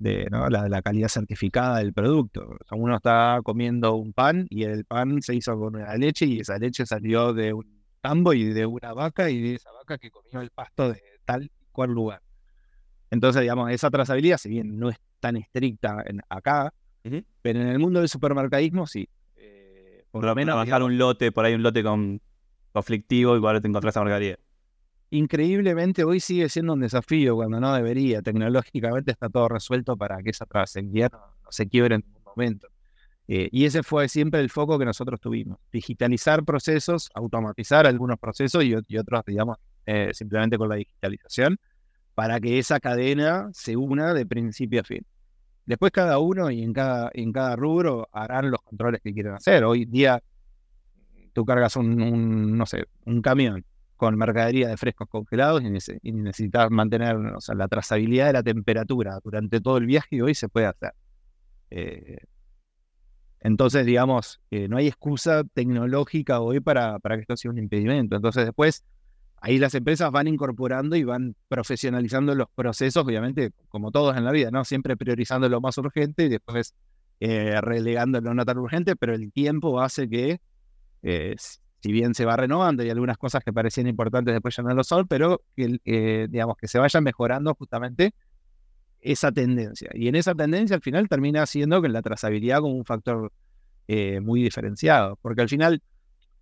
de 0.00 0.26
la, 0.30 0.82
calidad 0.82 1.08
certificada 1.08 1.78
del 1.78 1.92
producto. 1.92 2.56
uno 2.72 2.96
está 2.96 3.40
comiendo 3.44 3.94
un 3.94 4.12
pan 4.12 4.46
y 4.48 4.64
el 4.64 4.84
pan 4.86 5.20
se 5.20 5.34
hizo 5.34 5.56
con 5.58 5.76
una 5.76 5.94
leche 5.96 6.24
y 6.24 6.40
esa 6.40 6.58
leche 6.58 6.86
salió 6.86 7.34
de 7.34 7.52
un 7.52 7.82
tambo 8.00 8.32
y 8.32 8.44
de 8.44 8.64
una 8.64 8.94
vaca 8.94 9.28
y 9.28 9.40
de 9.40 9.54
esa 9.56 9.70
vaca 9.72 9.98
que 9.98 10.10
comió 10.10 10.40
el 10.40 10.50
pasto 10.50 10.90
de 10.90 11.02
tal 11.26 11.50
cual 11.70 11.90
lugar. 11.90 12.22
Entonces, 13.10 13.42
digamos, 13.42 13.70
esa 13.70 13.90
trazabilidad, 13.90 14.38
si 14.38 14.48
bien 14.48 14.78
no 14.78 14.88
es 14.88 14.96
tan 15.20 15.36
estricta 15.36 16.02
en, 16.06 16.22
acá, 16.30 16.72
pero 17.42 17.60
en 17.60 17.68
el 17.68 17.78
mundo 17.78 18.00
del 18.00 18.08
supermercadismo 18.08 18.86
sí. 18.86 19.06
Eh, 19.36 20.04
por 20.10 20.24
lo 20.24 20.34
menos. 20.34 20.56
Bajar 20.56 20.82
un 20.82 20.96
lote, 20.96 21.30
por 21.30 21.44
ahí 21.44 21.54
un 21.54 21.62
lote 21.62 21.82
con 21.82 22.22
conflictivo 22.72 23.36
y 23.36 23.40
por 23.40 23.60
te 23.60 23.68
encontrás 23.68 23.92
esa 23.92 24.00
mercadería 24.00 24.38
increíblemente 25.10 26.04
hoy 26.04 26.20
sigue 26.20 26.48
siendo 26.48 26.72
un 26.72 26.80
desafío 26.80 27.36
cuando 27.36 27.60
no 27.60 27.74
debería. 27.74 28.22
Tecnológicamente 28.22 29.10
está 29.10 29.28
todo 29.28 29.48
resuelto 29.48 29.96
para 29.96 30.22
que 30.22 30.30
esa 30.30 30.46
trazabilidad 30.46 31.12
no, 31.12 31.20
se 31.50 31.68
quiebre 31.68 31.96
en 31.96 32.04
ningún 32.06 32.22
momento. 32.24 32.68
Eh, 33.28 33.48
y 33.52 33.64
ese 33.64 33.82
fue 33.82 34.08
siempre 34.08 34.40
el 34.40 34.50
foco 34.50 34.78
que 34.78 34.84
nosotros 34.84 35.20
tuvimos. 35.20 35.58
Digitalizar 35.72 36.44
procesos, 36.44 37.10
automatizar 37.14 37.86
algunos 37.86 38.18
procesos 38.18 38.64
y, 38.64 38.74
otros, 38.74 39.22
digamos, 39.26 39.58
eh, 39.86 40.10
simplemente 40.12 40.56
con 40.58 40.68
la 40.68 40.76
digitalización, 40.76 41.58
para 42.14 42.40
que 42.40 42.58
esa 42.58 42.80
cadena 42.80 43.50
se 43.52 43.76
una 43.76 44.14
de 44.14 44.26
principio 44.26 44.80
a 44.80 44.84
fin. 44.84 45.04
Después 45.66 45.92
cada 45.92 46.18
uno 46.18 46.50
y 46.50 46.62
en 46.62 46.72
cada, 46.72 47.10
en 47.14 47.32
cada 47.32 47.54
rubro 47.54 48.08
harán 48.12 48.50
los 48.50 48.60
controles 48.62 49.00
que 49.00 49.12
quieren 49.12 49.34
hacer. 49.34 49.62
Hoy 49.64 49.84
día 49.84 50.20
tú 51.32 51.44
cargas 51.44 51.76
un 51.76 52.56
no 52.58 52.66
sé, 52.66 52.86
un 53.04 53.22
camión 53.22 53.64
con 54.00 54.16
mercadería 54.16 54.66
de 54.66 54.78
frescos 54.78 55.10
congelados 55.10 55.62
y, 55.62 56.12
necesitas 56.12 56.70
mantener 56.70 57.18
la 57.54 57.68
trazabilidad 57.68 58.28
de 58.28 58.32
la 58.32 58.42
temperatura 58.42 59.18
durante 59.22 59.60
todo 59.60 59.76
el 59.76 59.84
viaje 59.84 60.16
y 60.16 60.20
hoy 60.22 60.34
se 60.34 60.48
puede 60.48 60.64
hacer. 60.64 60.94
Eh, 61.68 62.16
entonces, 63.40 63.84
digamos, 63.84 64.40
eh, 64.50 64.68
no 64.68 64.78
hay 64.78 64.86
excusa 64.86 65.44
tecnológica 65.52 66.40
hoy 66.40 66.60
para, 66.60 66.98
para 66.98 67.16
que 67.16 67.20
esto 67.20 67.36
sea 67.36 67.50
un 67.50 67.58
impedimento. 67.58 68.16
Entonces, 68.16 68.46
después, 68.46 68.86
ahí 69.42 69.58
las 69.58 69.74
empresas 69.74 70.10
van 70.10 70.28
incorporando 70.28 70.96
y 70.96 71.04
van 71.04 71.36
profesionalizando 71.48 72.34
los 72.34 72.48
procesos, 72.54 73.04
obviamente, 73.04 73.50
como 73.68 73.90
todos 73.90 74.16
en 74.16 74.24
la 74.24 74.32
vida, 74.32 74.50
¿no? 74.50 74.64
Siempre 74.64 74.96
priorizando 74.96 75.46
lo 75.50 75.60
más 75.60 75.76
urgente 75.76 76.24
y 76.24 76.28
después 76.30 76.72
eh, 77.20 77.60
relegando 77.60 78.22
lo 78.22 78.32
no 78.32 78.46
tan 78.46 78.56
urgente, 78.56 78.96
pero 78.96 79.14
el 79.14 79.30
tiempo 79.30 79.78
hace 79.78 80.08
que 80.08 80.40
si 81.80 81.92
bien 81.92 82.14
se 82.14 82.24
va 82.24 82.36
renovando 82.36 82.84
y 82.84 82.90
algunas 82.90 83.16
cosas 83.16 83.42
que 83.42 83.52
parecían 83.52 83.86
importantes 83.86 84.34
después 84.34 84.54
ya 84.54 84.62
no 84.62 84.74
lo 84.74 84.84
son, 84.84 85.06
pero 85.08 85.42
que, 85.56 85.80
eh, 85.84 86.26
digamos, 86.30 86.56
que 86.58 86.68
se 86.68 86.78
vaya 86.78 87.00
mejorando 87.00 87.54
justamente 87.54 88.14
esa 89.00 89.32
tendencia. 89.32 89.90
Y 89.94 90.08
en 90.08 90.14
esa 90.14 90.34
tendencia 90.34 90.76
al 90.76 90.82
final 90.82 91.08
termina 91.08 91.46
siendo 91.46 91.80
que 91.80 91.88
la 91.88 92.02
trazabilidad 92.02 92.60
como 92.60 92.74
un 92.74 92.84
factor 92.84 93.32
eh, 93.88 94.20
muy 94.20 94.42
diferenciado, 94.42 95.16
porque 95.22 95.40
al 95.40 95.48
final, 95.48 95.82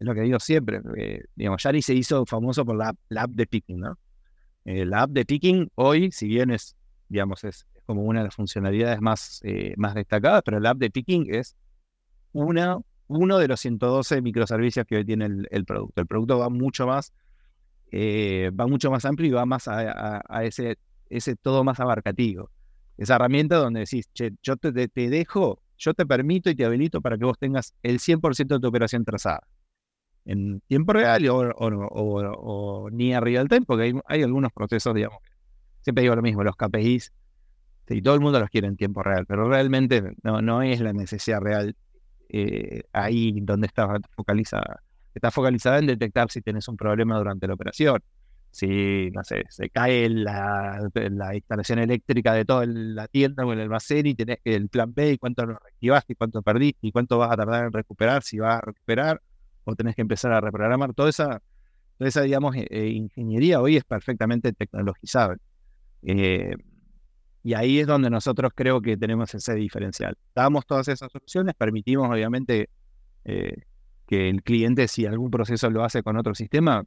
es 0.01 0.07
lo 0.07 0.13
que 0.13 0.23
digo 0.23 0.41
siempre, 0.41 0.81
eh, 0.97 1.23
digamos, 1.37 1.63
Yari 1.63 1.83
se 1.83 1.95
hizo 1.95 2.27
famoso 2.27 2.65
por 2.65 2.77
la, 2.77 2.89
app 2.89 3.31
de 3.31 3.47
picking, 3.47 3.81
¿no? 3.81 3.99
la 4.65 5.03
app 5.03 5.11
de 5.11 5.25
picking 5.25 5.71
hoy, 5.77 6.11
si 6.11 6.27
bien 6.27 6.51
es, 6.51 6.77
digamos, 7.09 7.43
es, 7.45 7.65
como 7.87 8.03
una 8.03 8.21
de 8.21 8.25
las 8.25 8.35
funcionalidades 8.35 9.01
más, 9.01 9.41
más 9.79 9.95
destacadas, 9.95 10.43
pero 10.45 10.61
la 10.61 10.71
app 10.71 10.79
de 10.79 10.91
picking 10.91 11.33
es 11.35 11.57
una 12.33 12.79
uno 13.09 13.39
de 13.39 13.49
los 13.49 13.61
112 13.61 14.23
microservicios 14.23 14.87
que 14.87 14.97
hoy 14.97 15.05
tiene 15.05 15.29
el, 15.51 15.65
producto. 15.65 16.01
El 16.01 16.07
producto 16.07 16.39
va 16.39 16.49
mucho 16.51 16.87
más, 16.87 17.13
eh, 17.91 18.51
va 18.59 18.67
mucho 18.67 18.91
más 18.91 19.05
amplio 19.05 19.29
y 19.29 19.33
va 19.33 19.47
más 19.47 19.67
a, 19.67 20.23
ese, 20.45 20.79
ese 21.09 21.35
todo 21.37 21.65
más 21.65 21.81
abarcativo. 21.81 22.51
Esa 22.99 23.17
herramienta 23.17 23.57
donde 23.57 23.81
decís, 23.81 24.11
che, 24.13 24.33
yo 24.43 24.57
te, 24.57 24.73
dejo, 24.73 25.63
yo 25.79 25.95
te 25.95 26.05
permito 26.05 26.51
y 26.51 26.55
te 26.55 26.65
habilito 26.65 27.01
para 27.01 27.17
que 27.17 27.25
vos 27.25 27.39
tengas 27.39 27.75
el 27.83 27.99
100% 27.99 28.47
de 28.47 28.61
tu 28.61 28.69
operación 28.69 29.05
trazada. 29.05 29.47
En 30.25 30.61
tiempo 30.67 30.93
real 30.93 31.27
o, 31.31 32.89
ni 32.93 33.15
a 33.15 33.21
real 33.21 33.49
time, 33.49 33.63
porque 33.63 33.95
hay, 34.07 34.23
algunos 34.23 34.53
procesos, 34.53 34.95
digamos, 34.95 35.19
siempre 35.81 36.03
digo 36.03 36.15
lo 36.15 36.23
mismo, 36.23 36.45
los 36.45 36.57
KPIs, 36.57 37.13
y 37.91 38.03
todo 38.03 38.15
el 38.15 38.21
mundo 38.21 38.39
los 38.39 38.51
quiere 38.51 38.67
en 38.67 38.77
tiempo 38.77 39.03
real, 39.03 39.25
pero 39.25 39.49
realmente 39.49 40.13
no 40.23 40.61
es 40.61 40.81
la 40.83 40.93
necesidad 40.93 41.41
real 41.41 41.75
eh, 42.29 42.83
ahí 42.93 43.41
donde 43.41 43.67
está 43.67 43.89
focalizada. 44.15 44.83
Está 45.15 45.31
focalizada 45.31 45.79
en 45.79 45.87
detectar 45.87 46.31
si 46.31 46.43
tienes 46.43 46.69
un 46.69 46.77
problema 46.77 47.19
durante 47.19 47.47
la 47.47 47.55
operación. 47.55 48.03
Si, 48.51 49.11
no 49.11 49.23
sé, 49.25 49.45
se 49.51 49.69
cae 49.71 50.09
la, 50.09 50.91
instalación 51.35 51.81
eléctrica 51.81 52.33
de 52.33 52.45
toda 52.45 52.65
la 52.67 53.07
tienda 53.09 53.45
o 53.45 53.53
el 53.53 53.61
almacén 53.61 54.07
y 54.07 54.15
tenés 54.15 54.39
el 54.45 54.69
plan 54.69 54.93
B 54.95 55.13
y 55.13 55.19
cuánto 55.19 55.45
lo 55.47 55.59
reactivaste 55.59 56.15
y 56.15 56.17
cuánto 56.17 56.43
perdiste 56.43 56.87
y 56.87 56.93
cuánto 56.93 57.19
vas 57.19 57.31
a 57.33 57.37
tardar 57.37 57.67
en 57.67 57.73
recuperar, 57.73 58.23
si 58.23 58.39
vas 58.39 58.59
a 58.59 58.61
recuperar 58.63 59.21
o 59.65 59.75
tenés 59.77 59.95
que 59.95 60.03
empezar 60.03 60.33
a 60.33 60.41
reprogramar. 60.41 60.95
Toda 60.95 61.11
esa, 61.11 61.43
toda 61.99 62.09
esa 62.09 62.23
digamos, 62.23 62.57
eh, 62.57 62.67
eh, 62.71 62.89
ingeniería 62.89 63.61
hoy 63.61 63.77
es 63.77 63.85
perfectamente 63.85 64.53
tecnologizable. 64.53 65.41
Y 67.43 67.55
ahí 67.55 67.79
es 67.79 67.87
donde 67.87 68.11
nosotros 68.11 68.53
creo 68.55 68.81
que 68.81 68.97
tenemos 68.97 69.33
ese 69.35 69.55
diferencial. 69.55 70.17
Damos 70.35 70.67
todas 70.67 70.89
esas 70.89 71.15
opciones, 71.15 71.55
permitimos 71.55 72.11
obviamente 72.11 72.69
eh, 73.25 73.63
que 74.07 74.29
el 74.29 74.43
cliente, 74.43 74.89
si 74.89 75.07
algún 75.07 75.31
proceso 75.31 75.71
lo 75.71 75.85
hace 75.85 76.03
con 76.03 76.17
otro 76.17 76.35
sistema, 76.35 76.85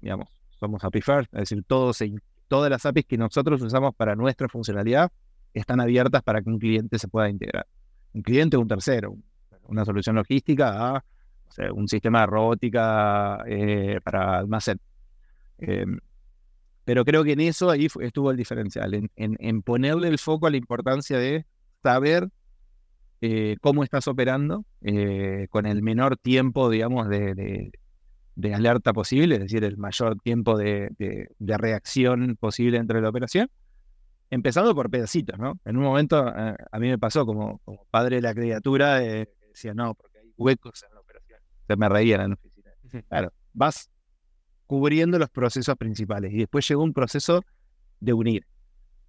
digamos, 0.00 0.28
somos 0.60 0.84
API 0.84 1.00
First, 1.00 1.34
es 1.34 1.40
decir, 1.40 1.64
todos, 1.66 1.98
todas 2.48 2.70
las 2.70 2.86
APIs 2.86 3.06
que 3.06 3.16
nosotros 3.16 3.60
usamos 3.62 3.94
para 3.94 4.14
nuestra 4.14 4.48
funcionalidad 4.48 5.10
están 5.54 5.80
abiertas 5.80 6.22
para 6.22 6.40
que 6.42 6.50
un 6.50 6.58
cliente 6.58 6.98
se 6.98 7.08
pueda 7.08 7.28
integrar. 7.28 7.66
Un 8.12 8.22
cliente 8.22 8.56
un 8.56 8.68
tercero, 8.68 9.16
una 9.64 9.84
solución 9.84 10.16
logística 10.16 10.96
a 10.96 11.04
un 11.74 11.88
sistema 11.88 12.20
de 12.20 12.26
robótica 12.26 13.42
eh, 13.46 14.00
para 14.02 14.38
almacén. 14.38 14.78
Em, 15.58 15.98
pero 16.84 17.04
creo 17.04 17.22
que 17.24 17.32
en 17.32 17.40
eso 17.40 17.70
ahí 17.70 17.86
estuvo 18.00 18.30
el 18.30 18.36
diferencial, 18.36 19.08
en, 19.16 19.62
ponerle 19.62 20.08
el 20.08 20.18
foco 20.18 20.46
a 20.46 20.50
la 20.50 20.56
importancia 20.56 21.18
de 21.18 21.46
saber 21.82 22.28
eh, 23.20 23.56
cómo 23.60 23.84
estás 23.84 24.08
operando 24.08 24.64
eh, 24.80 25.46
con 25.50 25.66
el 25.66 25.82
menor 25.82 26.16
tiempo, 26.16 26.68
digamos, 26.70 27.08
de, 27.08 27.70
alerta 28.52 28.92
posible, 28.92 29.36
es 29.36 29.42
decir, 29.42 29.62
el 29.62 29.76
mayor 29.76 30.18
tiempo 30.18 30.58
de, 30.58 30.90
reacción 31.38 32.36
posible 32.36 32.78
entre 32.78 33.00
la 33.00 33.10
operación, 33.10 33.48
empezando 34.30 34.74
por 34.74 34.90
pedacitos, 34.90 35.38
¿no? 35.38 35.60
En 35.64 35.76
un 35.76 35.84
momento 35.84 36.16
a 36.26 36.78
mí 36.78 36.88
me 36.88 36.98
pasó 36.98 37.24
como, 37.24 37.60
padre 37.90 38.16
de 38.16 38.22
la 38.22 38.34
criatura, 38.34 38.98
decía, 38.98 39.72
no, 39.74 39.94
porque 39.94 40.18
hay 40.18 40.32
huecos 40.36 40.82
en 40.82 40.94
la 40.94 41.00
operación. 41.00 41.38
Se 41.68 41.76
me 41.76 41.88
reían 41.88 42.22
en 42.22 42.28
la 42.30 42.34
oficina. 42.34 42.70
Claro, 43.08 43.32
vas 43.52 43.91
cubriendo 44.72 45.18
los 45.18 45.28
procesos 45.28 45.76
principales. 45.76 46.32
Y 46.32 46.38
después 46.38 46.66
llegó 46.66 46.82
un 46.82 46.94
proceso 46.94 47.44
de 48.00 48.14
unir, 48.14 48.46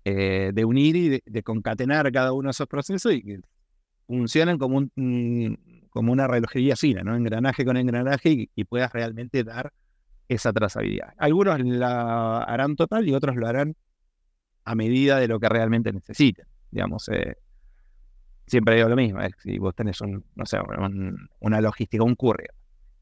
eh, 0.03 0.51
de 0.53 0.65
unir 0.65 0.95
y 0.97 1.21
de, 1.25 1.41
concatenar 1.41 2.11
cada 2.11 2.33
uno 2.33 2.47
de 2.47 2.51
esos 2.51 2.67
procesos 2.67 3.13
y 3.13 3.21
que 3.21 3.39
funcionan 4.05 4.57
como, 4.57 4.75
un, 4.75 5.87
como 5.89 6.11
una 6.11 6.27
relojería 6.27 6.75
fina, 6.75 7.01
¿no? 7.03 7.15
engranaje 7.15 7.63
con 7.63 7.77
engranaje 7.77 8.49
y, 8.53 8.63
puedas 8.65 8.91
realmente 8.91 9.45
dar 9.45 9.71
esa 10.27 10.51
trazabilidad. 10.51 11.13
Algunos 11.17 11.57
la 11.61 12.39
harán 12.39 12.75
total 12.75 13.07
y 13.07 13.13
otros 13.13 13.37
lo 13.37 13.47
harán 13.47 13.77
a 14.65 14.75
medida 14.75 15.17
de 15.17 15.29
lo 15.29 15.39
que 15.39 15.47
realmente 15.47 15.93
necesiten. 15.93 16.45
Digamos, 16.71 17.07
eh, 17.07 17.37
siempre 18.47 18.75
digo 18.75 18.89
lo 18.89 18.97
mismo, 18.97 19.21
si 19.41 19.57
vos 19.59 19.73
tenés 19.73 20.01
un, 20.01 20.25
no 20.35 20.45
sé, 20.45 20.57
una 21.39 21.61
logística, 21.61 22.03
un 22.03 22.15
courier, 22.15 22.53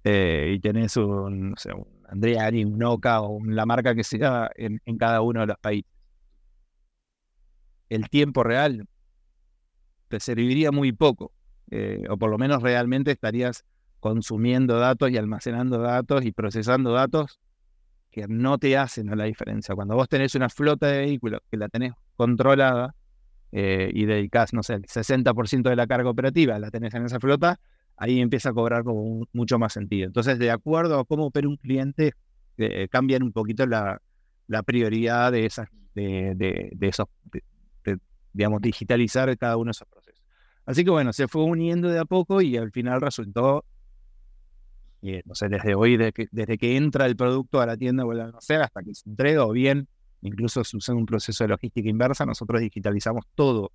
eh, 0.03 0.53
y 0.55 0.59
tenés 0.59 0.95
un, 0.97 1.49
no 1.49 1.55
sé, 1.57 1.73
un 1.73 2.00
Andreani, 2.11 2.65
un 2.65 2.77
Noca 2.77 3.21
o 3.21 3.39
la 3.45 3.65
marca 3.65 3.95
que 3.95 4.03
sea 4.03 4.51
en, 4.55 4.79
cada 4.97 5.21
uno 5.21 5.41
de 5.41 5.47
los 5.47 5.57
países. 5.57 5.89
El 7.89 8.09
tiempo 8.09 8.43
real 8.43 8.85
te 10.09 10.19
serviría 10.19 10.71
muy 10.71 10.91
poco, 10.91 11.31
eh, 11.71 12.03
o 12.09 12.17
por 12.17 12.29
lo 12.29 12.37
menos 12.37 12.61
realmente 12.61 13.11
estarías 13.11 13.63
consumiendo 14.01 14.77
datos 14.77 15.09
y 15.09 15.17
almacenando 15.17 15.77
datos 15.79 16.25
y 16.25 16.31
procesando 16.33 16.91
datos 16.91 17.39
que 18.11 18.27
no 18.27 18.57
te 18.57 18.77
hacen 18.77 19.15
la 19.17 19.23
diferencia. 19.23 19.73
Cuando 19.73 19.95
vos 19.95 20.09
tenés 20.09 20.35
una 20.35 20.49
flota 20.49 20.87
de 20.87 20.99
vehículos 20.99 21.39
que 21.49 21.55
la 21.55 21.69
tenés 21.69 21.93
controlada 22.17 22.93
eh, 23.53 23.89
y 23.93 24.03
dedicás, 24.03 24.53
no 24.53 24.63
sé, 24.63 24.73
el 24.73 24.85
60% 24.85 25.69
de 25.69 25.75
la 25.77 25.87
carga 25.87 26.09
operativa 26.09 26.59
la 26.59 26.71
tenés 26.71 26.93
en 26.93 27.05
esa 27.05 27.21
flota, 27.21 27.61
ahí 27.97 28.19
empieza 28.19 28.49
a 28.49 28.53
cobrar 28.53 28.83
como 28.83 29.27
mucho 29.33 29.59
más 29.59 29.73
sentido. 29.73 30.07
Entonces, 30.07 30.39
de 30.39 30.51
acuerdo 30.51 30.99
a 30.99 31.05
cómo 31.05 31.27
opera 31.27 31.47
un 31.47 31.57
cliente, 31.57 32.13
eh, 32.57 32.87
cambian 32.89 33.23
un 33.23 33.31
poquito 33.31 33.65
la, 33.65 34.01
prioridad 34.65 35.31
de 35.31 35.45
esas, 35.45 35.69
de, 35.95 36.75
esos, 36.81 37.07
digamos, 38.33 38.61
digitalizar 38.61 39.35
cada 39.37 39.57
uno 39.57 39.69
de 39.69 39.71
esos 39.71 39.87
procesos. 39.87 40.21
Así 40.65 40.83
que 40.83 40.91
bueno, 40.91 41.13
se 41.13 41.27
fue 41.27 41.43
uniendo 41.43 41.89
de 41.89 41.99
a 41.99 42.05
poco 42.05 42.41
y 42.41 42.57
al 42.57 42.71
final 42.71 43.01
resultó, 43.01 43.65
eh, 45.01 45.21
no 45.25 45.35
sé, 45.35 45.49
desde 45.49 45.73
hoy, 45.75 45.97
desde 45.97 46.57
que, 46.57 46.77
entra 46.77 47.05
el 47.05 47.15
producto 47.15 47.61
a 47.61 47.65
la 47.65 47.77
tienda 47.77 48.05
o 48.05 48.11
a 48.11 48.41
sé, 48.41 48.55
hasta 48.55 48.83
que 48.83 48.93
se 48.93 49.09
entrega 49.09 49.45
o 49.45 49.51
bien, 49.51 49.87
incluso 50.21 50.63
se 50.63 50.77
usa 50.77 50.93
un 50.93 51.05
proceso 51.05 51.43
de 51.43 51.49
logística 51.49 51.89
inversa, 51.89 52.25
nosotros 52.25 52.61
digitalizamos 52.61 53.25
todo 53.35 53.71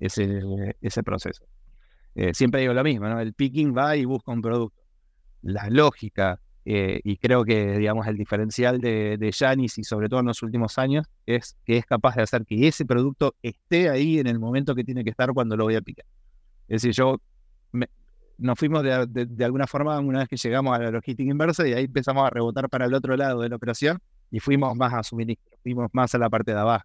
ese 0.00 1.02
proceso. 1.04 1.44
Eh, 2.14 2.32
siempre 2.34 2.60
digo 2.60 2.72
lo 2.72 2.84
mismo. 2.84 3.06
El 3.18 3.34
picking 3.34 3.76
va 3.76 3.96
y 3.96 4.04
busca 4.04 4.32
un 4.32 4.42
producto. 4.42 4.80
La 5.42 5.68
lógica, 5.68 6.40
eh, 6.64 7.00
y 7.04 7.18
creo 7.18 7.44
que, 7.44 7.76
digamos, 7.78 8.06
el 8.06 8.16
diferencial 8.16 8.80
de, 8.80 9.18
de 9.18 9.32
Janis 9.32 9.76
y 9.78 9.84
sobre 9.84 10.08
todo 10.08 10.20
en 10.20 10.26
los 10.26 10.42
últimos 10.42 10.78
años 10.78 11.06
es 11.26 11.56
que 11.64 11.76
es 11.76 11.84
capaz 11.84 12.16
de 12.16 12.22
hacer 12.22 12.46
que 12.46 12.66
ese 12.66 12.86
producto 12.86 13.34
esté 13.42 13.90
ahí 13.90 14.18
en 14.18 14.26
el 14.26 14.38
momento 14.38 14.74
que 14.74 14.84
tiene 14.84 15.04
que 15.04 15.10
estar 15.10 15.32
cuando 15.32 15.56
lo 15.56 15.64
voy 15.64 15.76
a 15.76 15.82
picar. 15.82 16.06
Es 16.68 16.82
decir, 16.82 16.92
yo 16.92 17.20
nos 18.36 18.58
fuimos 18.58 18.82
de, 18.82 19.44
alguna 19.44 19.66
forma 19.66 19.98
una 20.00 20.20
vez 20.20 20.28
que 20.28 20.36
llegamos 20.36 20.76
a 20.76 20.80
la 20.80 20.90
logística 20.90 21.30
inversa 21.30 21.68
y 21.68 21.72
ahí 21.72 21.84
empezamos 21.84 22.26
a 22.26 22.30
rebotar 22.30 22.68
para 22.68 22.86
el 22.86 22.94
otro 22.94 23.16
lado 23.16 23.40
de 23.42 23.48
la 23.48 23.56
operación 23.56 24.00
y 24.30 24.40
fuimos 24.40 24.74
más 24.76 24.92
a 24.92 25.02
suministro, 25.04 25.56
fuimos 25.62 25.88
más 25.92 26.14
a 26.14 26.18
la 26.18 26.28
parte 26.28 26.52
de 26.52 26.58
abajo, 26.58 26.84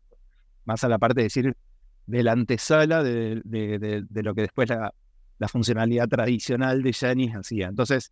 más 0.66 0.84
a 0.84 0.90
la 0.90 1.00
parte 1.00 1.22
de 1.22 1.24
decir 1.24 1.58
de 2.06 2.24
la 2.24 2.34
antesala 2.34 3.02
de, 3.02 3.42
de 3.44 4.24
lo 4.24 4.36
que 4.36 4.42
después 4.42 4.70
la, 4.70 4.94
la 5.40 5.48
funcionalidad 5.48 6.08
tradicional 6.08 6.84
de 6.84 6.94
Janis 6.94 7.34
hacía. 7.34 7.68
Entonces, 7.68 8.12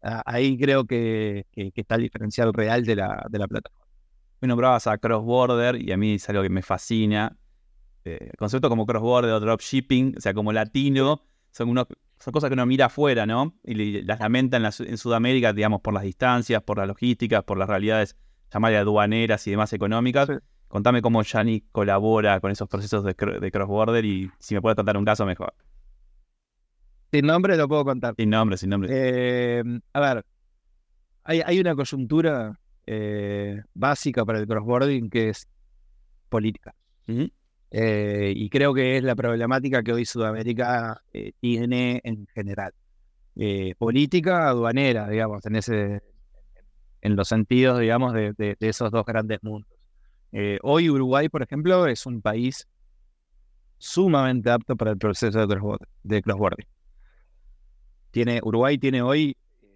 ahí 0.00 0.56
creo 0.56 0.86
que, 0.86 1.46
está 1.54 1.96
el 1.96 2.02
diferencial 2.02 2.54
real 2.54 2.84
de 2.84 2.96
la, 2.96 3.26
de 3.28 3.38
la 3.38 3.48
plataforma. 3.48 3.86
Me 4.40 4.48
nombrabas 4.48 4.86
a 4.86 4.96
Cross 4.98 5.24
Border 5.24 5.82
y 5.82 5.90
a 5.92 5.96
mí 5.96 6.14
es 6.14 6.28
algo 6.28 6.42
que 6.42 6.48
me 6.48 6.62
fascina. 6.62 7.36
Eh, 8.04 8.30
concepto 8.38 8.68
como 8.68 8.86
Cross 8.86 9.02
Border 9.02 9.32
o 9.32 9.40
Dropshipping, 9.40 10.14
o 10.16 10.20
sea, 10.20 10.32
como 10.32 10.52
latino, 10.52 11.24
son, 11.50 11.70
unos, 11.70 11.88
son 12.20 12.32
cosas 12.32 12.48
que 12.48 12.54
uno 12.54 12.64
mira 12.64 12.86
afuera, 12.86 13.26
¿no? 13.26 13.58
Y 13.64 14.02
las 14.02 14.20
lamenta 14.20 14.56
en, 14.56 14.64
en 14.64 14.98
Sudamérica, 14.98 15.52
digamos, 15.52 15.80
por 15.80 15.92
las 15.92 16.04
distancias, 16.04 16.62
por 16.62 16.78
las 16.78 16.86
logísticas, 16.86 17.42
por 17.42 17.58
las 17.58 17.68
realidades, 17.68 18.16
llamadas 18.52 18.78
aduaneras 18.78 19.44
y 19.48 19.50
demás 19.50 19.72
económicas. 19.72 20.28
Contame 20.68 21.02
cómo 21.02 21.22
Janis 21.24 21.64
colabora 21.72 22.38
con 22.40 22.52
esos 22.52 22.68
procesos 22.68 23.02
de, 23.02 23.14
de 23.14 23.50
cross 23.50 23.68
border 23.68 24.04
y 24.04 24.30
si 24.38 24.54
me 24.54 24.62
puedes 24.62 24.76
contar 24.76 24.96
un 24.96 25.04
caso 25.04 25.26
mejor. 25.26 25.52
Sin 27.10 27.26
nombre 27.26 27.56
lo 27.56 27.68
puedo 27.68 27.84
contar. 27.84 28.14
Sin 28.16 28.30
nombre, 28.30 28.56
sin 28.56 28.70
nombre. 28.70 28.90
Eh, 28.92 29.62
a 29.92 30.00
ver, 30.00 30.24
hay, 31.24 31.60
una 31.60 31.74
coyuntura 31.74 32.58
eh, 32.86 33.62
básica 33.74 34.24
para 34.24 34.38
el 34.38 34.46
crossboarding 34.46 35.08
que 35.08 35.30
es 35.30 35.48
política. 36.28 36.74
Eh, 37.70 38.32
y 38.36 38.50
creo 38.50 38.74
que 38.74 38.98
es 38.98 39.02
la 39.02 39.14
problemática 39.14 39.82
que 39.82 39.92
hoy 39.92 40.04
Sudamérica 40.04 41.02
tiene 41.40 42.00
en 42.04 42.26
general. 42.34 42.72
política 43.78 44.48
aduanera, 44.48 45.08
digamos, 45.08 45.44
en, 45.46 45.56
ese, 45.56 46.02
en 47.00 47.16
los 47.16 47.28
sentidos, 47.28 47.80
digamos, 47.80 48.12
de, 48.12 48.56
esos 48.60 48.90
dos 48.90 49.06
grandes 49.06 49.42
mundos. 49.42 49.70
hoy 50.62 50.90
Uruguay, 50.90 51.30
por 51.30 51.42
ejemplo, 51.42 51.86
es 51.86 52.04
un 52.04 52.20
país 52.20 52.68
sumamente 53.78 54.50
apto 54.50 54.76
para 54.76 54.90
el 54.90 54.98
proceso 54.98 55.46
de 56.02 56.22
crossboarding 56.22 56.77
tiene, 58.10 58.40
Uruguay 58.42 58.78
tiene 58.78 59.02
hoy, 59.02 59.36
eh, 59.62 59.66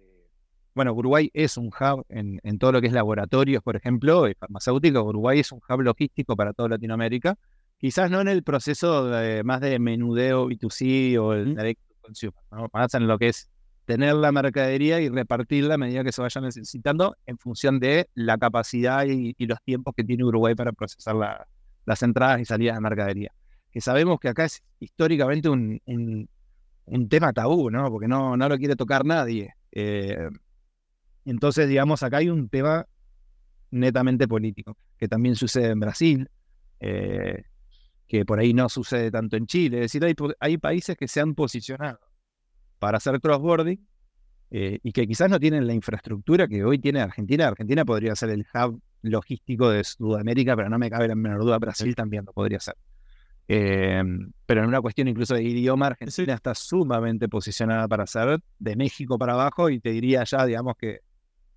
bueno, 0.75 0.93
Uruguay 0.93 1.29
es 1.33 1.57
un 1.57 1.67
hub 1.67 2.05
en, 2.09 2.39
todo 2.59 2.73
lo 2.73 2.81
que 2.81 2.87
es 2.87 2.93
laboratorios, 2.93 3.63
por 3.63 3.75
ejemplo, 3.75 4.27
y 4.27 4.33
farmacéuticos. 4.33 5.03
Uruguay 5.03 5.39
es 5.39 5.51
un 5.51 5.59
hub 5.67 5.81
logístico 5.81 6.35
para 6.35 6.53
toda 6.53 6.69
Latinoamérica. 6.69 7.37
Quizás 7.77 8.09
no 8.09 8.21
en 8.21 8.27
el 8.29 8.43
proceso 8.43 9.09
más 9.43 9.61
de 9.61 9.77
menudeo 9.77 10.47
B2C 10.47 11.17
o 11.19 11.33
el 11.33 11.55
direct 11.55 11.81
consumer, 12.01 12.33
más 12.71 12.93
en 12.93 13.07
lo 13.07 13.17
que 13.17 13.29
es 13.29 13.49
tener 13.85 14.15
la 14.15 14.31
mercadería 14.31 15.01
y 15.01 15.09
repartirla 15.09 15.75
a 15.75 15.77
medida 15.77 16.03
que 16.03 16.11
se 16.11 16.21
vaya 16.21 16.41
necesitando 16.41 17.17
en 17.25 17.37
función 17.37 17.79
de 17.79 18.09
la 18.13 18.37
capacidad 18.37 19.05
y, 19.05 19.35
los 19.45 19.61
tiempos 19.63 19.93
que 19.95 20.03
tiene 20.03 20.23
Uruguay 20.23 20.55
para 20.55 20.71
procesar 20.71 21.15
las 21.85 22.03
entradas 22.03 22.41
y 22.41 22.45
salidas 22.45 22.75
de 22.75 22.81
mercadería. 22.81 23.33
Que 23.71 23.81
sabemos 23.81 24.19
que 24.19 24.29
acá 24.29 24.45
es 24.45 24.63
históricamente 24.79 25.49
un, 25.49 25.81
un 25.85 26.29
tema 27.09 27.33
tabú, 27.33 27.69
¿no? 27.69 27.89
Porque 27.89 28.07
no, 28.07 28.37
no 28.37 28.49
lo 28.49 28.57
quiere 28.57 28.75
tocar 28.75 29.05
nadie. 29.05 29.53
Eh, 29.71 30.29
entonces, 31.25 31.67
digamos, 31.67 32.03
acá 32.03 32.17
hay 32.17 32.29
un 32.29 32.49
tema 32.49 32.85
netamente 33.71 34.27
político, 34.27 34.77
que 34.97 35.07
también 35.07 35.35
sucede 35.35 35.69
en 35.69 35.79
Brasil, 35.79 36.29
eh, 36.79 37.43
que 38.07 38.25
por 38.25 38.39
ahí 38.39 38.53
no 38.53 38.69
sucede 38.69 39.09
tanto 39.09 39.37
en 39.37 39.47
Chile. 39.47 39.77
Es 39.77 39.93
decir, 39.93 40.03
hay, 40.05 40.15
hay 40.39 40.57
países 40.57 40.95
que 40.95 41.07
se 41.07 41.21
han 41.21 41.33
posicionado 41.33 41.99
para 42.77 42.97
hacer 42.97 43.19
crossboarding 43.19 43.87
eh, 44.51 44.79
y 44.83 44.91
que 44.91 45.07
quizás 45.07 45.29
no 45.29 45.39
tienen 45.39 45.65
la 45.65 45.73
infraestructura 45.73 46.47
que 46.47 46.63
hoy 46.63 46.77
tiene 46.77 47.01
Argentina. 47.01 47.47
Argentina 47.47 47.85
podría 47.85 48.15
ser 48.15 48.29
el 48.29 48.45
hub 48.53 48.81
logístico 49.01 49.69
de 49.69 49.83
Sudamérica, 49.83 50.55
pero 50.55 50.69
no 50.69 50.77
me 50.77 50.89
cabe 50.89 51.07
la 51.07 51.15
menor 51.15 51.41
duda, 51.41 51.57
Brasil 51.57 51.95
también 51.95 52.25
lo 52.25 52.33
podría 52.33 52.59
ser. 52.59 52.75
Em, 53.47 54.31
pero 54.45 54.61
en 54.61 54.67
una 54.67 54.81
cuestión 54.81 55.07
incluso 55.07 55.35
de 55.35 55.43
idioma, 55.43 55.87
Argentina 55.87 56.33
está 56.33 56.55
sumamente 56.55 57.27
posicionada 57.27 57.87
para 57.87 58.07
ser 58.07 58.39
de 58.59 58.75
México 58.75 59.17
para 59.17 59.33
abajo 59.33 59.69
y 59.69 59.79
te 59.79 59.91
diría 59.91 60.23
ya, 60.23 60.45
digamos, 60.45 60.75
que, 60.77 60.99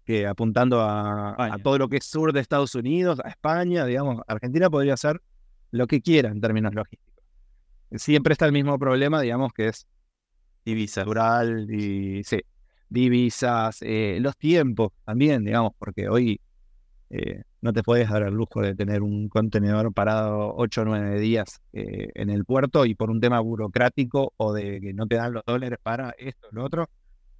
que 0.04 0.26
apuntando 0.26 0.80
a, 0.80 1.56
todo 1.62 1.78
lo 1.78 1.88
que 1.88 1.98
es 1.98 2.04
sur 2.04 2.32
de 2.32 2.40
Estados 2.40 2.74
Unidos, 2.74 3.20
a 3.24 3.28
España, 3.28 3.84
digamos, 3.86 4.20
Argentina 4.26 4.68
podría 4.68 4.96
ser 4.96 5.20
lo 5.70 5.86
que 5.86 6.00
quiera 6.00 6.30
en 6.30 6.40
términos 6.40 6.74
logísticos. 6.74 7.24
Siempre 7.92 8.32
está 8.32 8.46
el 8.46 8.52
mismo 8.52 8.78
problema, 8.78 9.20
digamos, 9.20 9.52
que 9.52 9.68
es 9.68 9.86
Divisa. 10.64 11.04
cultural 11.04 11.70
y 11.70 12.24
sí, 12.24 12.40
divisas, 12.88 13.78
eh, 13.82 14.18
los 14.20 14.36
tiempos 14.36 14.92
también, 15.04 15.44
digamos, 15.44 15.72
porque 15.78 16.08
hoy 16.08 16.40
eh, 17.10 17.42
no 17.60 17.72
te 17.72 17.82
puedes 17.82 18.08
dar 18.10 18.22
el 18.22 18.34
lujo 18.34 18.60
de 18.62 18.74
tener 18.74 19.02
un 19.02 19.28
contenedor 19.28 19.92
parado 19.92 20.54
8 20.56 20.82
o 20.82 20.84
9 20.84 21.18
días 21.20 21.60
eh, 21.72 22.08
en 22.14 22.30
el 22.30 22.44
puerto 22.44 22.84
y 22.86 22.94
por 22.94 23.10
un 23.10 23.20
tema 23.20 23.40
burocrático 23.40 24.32
o 24.36 24.52
de 24.52 24.80
que 24.80 24.92
no 24.92 25.06
te 25.06 25.16
dan 25.16 25.32
los 25.34 25.42
dólares 25.46 25.78
para 25.82 26.14
esto, 26.18 26.48
lo 26.52 26.64
otro, 26.64 26.88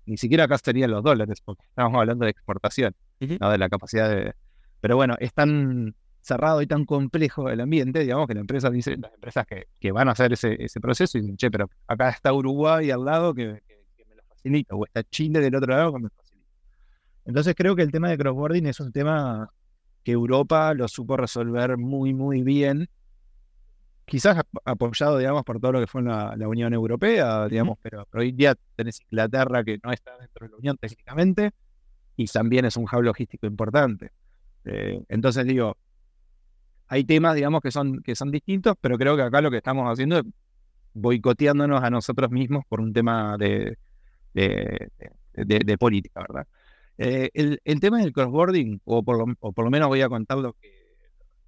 ni 0.07 0.17
siquiera 0.17 0.45
acá 0.45 0.55
estarían 0.55 0.91
los 0.91 1.03
dólares, 1.03 1.41
porque 1.45 1.65
estamos 1.67 1.95
hablando 1.99 2.25
de 2.25 2.31
exportación, 2.31 2.95
Ujú. 3.21 3.37
¿no? 3.41 3.51
de 3.51 3.59
la 3.59 3.69
capacidad 3.69 4.09
de... 4.09 4.35
Pero 4.81 4.95
bueno, 4.97 5.17
es 5.19 5.33
tan 5.35 5.95
cerrado 6.21 6.61
y 6.63 6.67
tan 6.67 6.85
complejo 6.85 7.49
el 7.51 7.61
ambiente, 7.61 8.01
digamos, 8.01 8.27
que 8.29 8.35
la 8.35 8.41
empresa 8.41 8.69
dice, 8.71 8.97
las 8.97 9.13
empresas 9.15 9.47
que, 9.47 9.67
que 9.81 9.91
van 9.93 10.09
a 10.09 10.13
hacer 10.13 10.33
ese, 10.33 10.57
ese 10.63 10.81
proceso, 10.81 11.19
y 11.19 11.23
dicen, 11.23 11.37
che, 11.37 11.51
pero 11.51 11.69
acá 11.89 12.09
está 12.11 12.33
Uruguay 12.33 12.91
al 12.91 13.05
lado 13.05 13.33
que, 13.35 13.63
que- 13.67 13.85
que 13.97 14.05
me 14.09 14.15
lo 14.17 14.23
facilita, 14.29 14.75
o 14.75 14.85
está 14.85 15.03
Chile 15.05 15.41
del 15.41 15.55
otro 15.57 15.73
lado 15.77 15.93
que 15.93 15.99
me 16.01 16.09
facilita. 16.11 16.26
Entonces 17.27 17.55
creo 17.57 17.77
que 17.77 17.83
el 17.83 17.93
tema 17.93 18.09
de 18.11 18.19
crossboarding 18.19 18.67
es 18.67 18.81
un 18.81 18.93
tema 18.93 19.51
que 20.05 20.13
Europa 20.13 20.75
lo 20.75 20.89
supo 20.89 21.17
resolver 21.17 21.77
muy, 21.79 22.15
muy 22.15 22.43
bien. 22.43 22.89
Quizás 24.05 24.39
ap- 24.39 24.47
apoyado, 24.65 25.19
digamos, 25.19 25.43
por 25.45 25.59
todo 25.61 25.73
lo 25.73 25.81
que 25.81 25.87
fue 25.89 26.01
la, 26.03 26.35
la 26.37 26.47
Unión 26.49 26.73
Europea, 26.73 27.49
digamos, 27.49 27.77
pero, 27.83 28.07
pero 28.11 28.23
hoy 28.23 28.31
día 28.33 28.55
tenés 28.77 29.01
Inglaterra 29.11 29.65
que 29.65 29.79
no 29.83 29.91
está 29.93 30.17
dentro 30.19 30.47
de 30.47 30.51
la 30.53 30.57
Unión 30.59 30.77
técnicamente 30.79 31.51
y 32.17 32.27
también 32.27 32.67
es 32.67 32.77
un 32.77 32.85
hub 32.85 33.03
logístico 33.03 33.47
importante. 33.47 34.11
Eh, 34.65 35.03
entonces 35.09 35.47
digo, 35.47 35.77
hay 36.89 37.05
temas, 37.05 37.35
digamos, 37.35 37.61
que 37.63 37.71
son, 37.71 38.03
que 38.03 38.15
son 38.15 38.31
distintos, 38.31 38.75
pero 38.81 38.97
creo 38.99 39.17
que 39.17 39.23
acá 39.23 39.41
lo 39.41 39.51
que 39.51 39.57
estamos 39.59 39.91
haciendo 39.91 40.19
es 40.19 40.25
boicoteándonos 40.95 41.83
a 41.85 41.91
nosotros 41.91 42.31
mismos 42.31 42.65
por 42.69 42.81
un 42.81 42.93
tema 42.93 43.37
de, 43.39 43.79
de, 44.35 44.91
de- 45.35 45.61
de 45.61 45.79
política, 45.79 46.21
¿verdad? 46.23 46.47
Eh, 46.99 47.31
el, 47.35 47.61
el 47.65 47.81
tema 47.81 47.99
del 48.01 48.13
crossboarding, 48.13 48.81
o 48.85 49.03
por, 49.03 49.19
lo, 49.19 49.35
o 49.41 49.53
por 49.53 49.65
lo 49.65 49.71
menos 49.71 49.89
voy 49.89 50.01
a 50.01 50.09
contar 50.09 50.39
lo 50.39 50.55
que, 50.55 50.73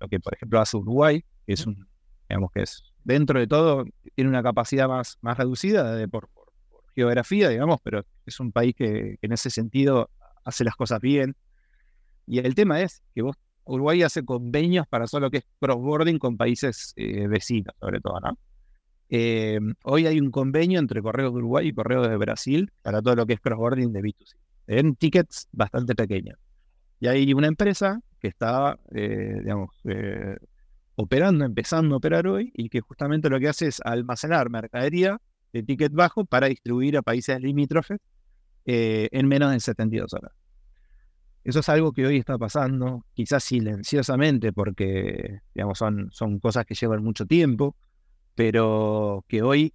lo 0.00 0.08
que 0.08 0.20
por 0.20 0.34
ejemplo, 0.34 0.60
hace 0.60 0.76
Uruguay, 0.76 1.24
que 1.46 1.54
es 1.54 1.66
un, 1.66 1.86
digamos 2.28 2.50
que 2.52 2.62
es, 2.62 2.82
dentro 3.04 3.38
de 3.40 3.46
todo, 3.46 3.84
tiene 4.14 4.28
una 4.30 4.42
capacidad 4.42 4.88
más, 4.88 5.16
más 5.22 5.38
reducida 5.38 5.94
de, 5.94 6.08
por, 6.08 6.28
por- 6.28 6.52
por 6.70 6.82
geografía, 6.94 7.48
digamos, 7.48 7.80
pero 7.82 8.04
es 8.26 8.40
un 8.40 8.52
país 8.52 8.74
que, 8.76 9.16
que 9.20 9.26
en 9.26 9.32
ese 9.32 9.48
sentido 9.50 10.10
hace 10.44 10.64
las 10.64 10.76
cosas 10.76 11.00
bien. 11.00 11.34
Y 12.26 12.38
el 12.40 12.54
tema 12.54 12.80
es 12.82 13.02
que 13.14 13.22
vos, 13.22 13.36
Uruguay 13.64 14.02
hace 14.02 14.24
convenios 14.24 14.86
para 14.86 15.06
todo 15.06 15.20
lo 15.22 15.30
que 15.30 15.38
es 15.38 15.44
crossboarding 15.60 16.18
con 16.18 16.36
países 16.36 16.92
eh, 16.96 17.26
vecinos, 17.26 17.74
sobre 17.80 18.00
todo, 18.00 18.20
¿no? 18.20 18.38
Eh, 19.10 19.58
hoy 19.84 20.06
hay 20.06 20.20
un 20.20 20.30
convenio 20.30 20.78
entre 20.78 21.00
Correos 21.00 21.32
de 21.32 21.38
Uruguay 21.38 21.68
y 21.68 21.72
Correos 21.72 22.08
de 22.08 22.16
Brasil 22.18 22.70
para 22.82 23.00
todo 23.00 23.16
lo 23.16 23.26
que 23.26 23.32
es 23.34 23.40
crossboarding 23.40 23.90
de 23.92 24.02
B2C, 24.02 24.34
en 24.68 24.94
tickets 24.94 25.48
bastante 25.50 25.94
pequeños. 25.94 26.38
Y 27.00 27.08
hay 27.08 27.32
una 27.32 27.48
empresa 27.48 28.00
que 28.20 28.28
está, 28.28 28.78
eh, 28.94 29.38
digamos, 29.42 29.70
eh, 29.84 30.36
operando, 30.96 31.44
empezando 31.44 31.94
a 31.94 31.98
operar 31.98 32.26
hoy, 32.26 32.52
y 32.54 32.68
que 32.68 32.80
justamente 32.80 33.28
lo 33.30 33.38
que 33.40 33.48
hace 33.48 33.68
es 33.68 33.80
almacenar 33.84 34.50
mercadería 34.50 35.20
de 35.52 35.62
ticket 35.62 35.92
bajo 35.92 36.24
para 36.24 36.48
distribuir 36.48 36.96
a 36.96 37.02
países 37.02 37.40
limítrofes 37.40 37.98
eh, 38.66 39.08
en 39.12 39.26
menos 39.28 39.52
de 39.52 39.60
72 39.60 40.12
horas. 40.12 40.32
Eso 41.44 41.60
es 41.60 41.68
algo 41.68 41.92
que 41.92 42.04
hoy 42.04 42.18
está 42.18 42.36
pasando, 42.36 43.06
quizás 43.14 43.44
silenciosamente, 43.44 44.52
porque 44.52 45.40
digamos, 45.54 45.78
son, 45.78 46.08
son 46.12 46.40
cosas 46.40 46.66
que 46.66 46.74
llevan 46.74 47.02
mucho 47.02 47.24
tiempo, 47.24 47.76
pero 48.34 49.24
que 49.28 49.42
hoy 49.42 49.72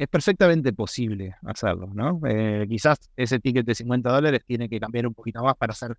es 0.00 0.08
perfectamente 0.08 0.72
posible 0.72 1.36
hacerlo, 1.44 1.90
¿no? 1.92 2.22
Eh, 2.26 2.64
quizás 2.66 3.10
ese 3.18 3.38
ticket 3.38 3.66
de 3.66 3.74
50 3.74 4.10
dólares 4.10 4.40
tiene 4.46 4.66
que 4.66 4.80
cambiar 4.80 5.06
un 5.06 5.12
poquito 5.12 5.42
más 5.44 5.54
para 5.58 5.74
ser 5.74 5.94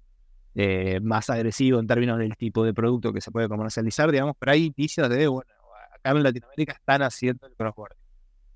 eh, 0.56 1.00
más 1.00 1.30
agresivo 1.30 1.80
en 1.80 1.86
términos 1.86 2.18
del 2.18 2.36
tipo 2.36 2.66
de 2.66 2.74
producto 2.74 3.14
que 3.14 3.22
se 3.22 3.30
puede 3.30 3.48
comercializar, 3.48 4.12
digamos, 4.12 4.36
pero 4.40 4.54
hay 4.54 4.66
indicios 4.66 5.08
de, 5.08 5.28
bueno, 5.28 5.52
acá 5.94 6.18
en 6.18 6.24
Latinoamérica 6.24 6.74
están 6.74 7.04
haciendo 7.04 7.46
el 7.46 7.54
cross-border 7.54 7.96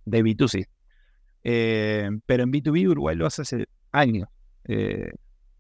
de 0.06 0.24
B2C. 0.24 0.68
Eh, 1.44 2.10
pero 2.26 2.42
en 2.42 2.52
B2B 2.52 2.90
Uruguay 2.90 3.16
lo 3.16 3.28
hace 3.28 3.44
hace 3.44 3.68
años. 3.92 4.28
Eh, 4.64 5.12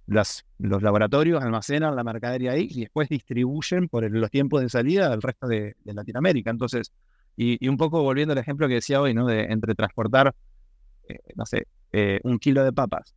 los 0.08 0.44
laboratorios 0.58 1.44
almacenan 1.44 1.96
la 1.96 2.04
mercadería 2.04 2.54
ahí 2.54 2.70
y 2.72 2.80
después 2.82 3.08
distribuyen 3.08 3.88
por 3.88 4.10
los 4.10 4.32
tiempos 4.32 4.64
de 4.64 4.70
salida 4.70 5.14
al 5.14 5.22
resto 5.22 5.48
de, 5.48 5.76
de 5.84 5.94
Latinoamérica. 5.94 6.50
Entonces, 6.50 6.92
y, 7.38 7.68
un 7.68 7.78
poco 7.78 8.02
volviendo 8.02 8.32
al 8.34 8.38
ejemplo 8.38 8.68
que 8.68 8.76
decía 8.76 9.02
hoy, 9.02 9.14
¿no? 9.14 9.26
De 9.28 9.44
entre 9.44 9.76
transportar, 9.76 10.34
eh, 11.08 11.20
no 11.36 11.46
sé, 11.46 11.68
eh, 11.92 12.20
un 12.24 12.40
kilo 12.40 12.64
de 12.64 12.74
papas 12.74 13.14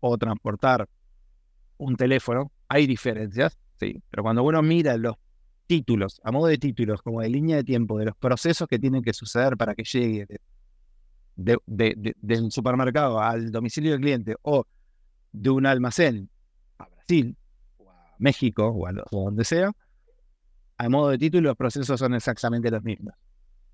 o 0.00 0.16
transportar 0.16 0.88
un 1.78 1.96
teléfono, 1.96 2.50
hay 2.68 2.86
diferencias, 2.86 3.58
sí, 3.78 4.02
pero 4.10 4.22
cuando 4.22 4.42
uno 4.42 4.62
mira 4.62 4.96
los 4.96 5.16
títulos, 5.66 6.20
a 6.24 6.32
modo 6.32 6.46
de 6.46 6.58
títulos, 6.58 7.02
como 7.02 7.20
de 7.20 7.28
línea 7.28 7.56
de 7.56 7.64
tiempo, 7.64 7.98
de 7.98 8.06
los 8.06 8.16
procesos 8.16 8.66
que 8.68 8.78
tienen 8.78 9.02
que 9.02 9.12
suceder 9.12 9.56
para 9.56 9.74
que 9.74 9.84
llegue 9.84 10.26
de- 10.26 10.40
de- 11.36 11.58
de- 11.66 11.94
de- 11.96 12.16
del 12.20 12.50
supermercado 12.50 13.20
al 13.20 13.50
domicilio 13.52 13.92
del 13.92 14.00
cliente 14.00 14.34
o 14.42 14.64
de 15.30 15.50
un 15.50 15.66
almacén 15.66 16.28
a 16.78 16.86
Brasil 16.86 17.36
o 17.76 17.90
a 17.90 18.14
México 18.18 18.66
o 18.66 18.86
a, 18.86 18.92
o 19.10 19.24
donde 19.24 19.44
sea, 19.44 19.70
a 20.78 20.88
modo 20.88 21.10
de 21.10 21.18
título 21.18 21.50
los 21.50 21.56
procesos 21.56 21.98
son 21.98 22.14
exactamente 22.14 22.70
los 22.70 22.82
mismos. 22.82 23.14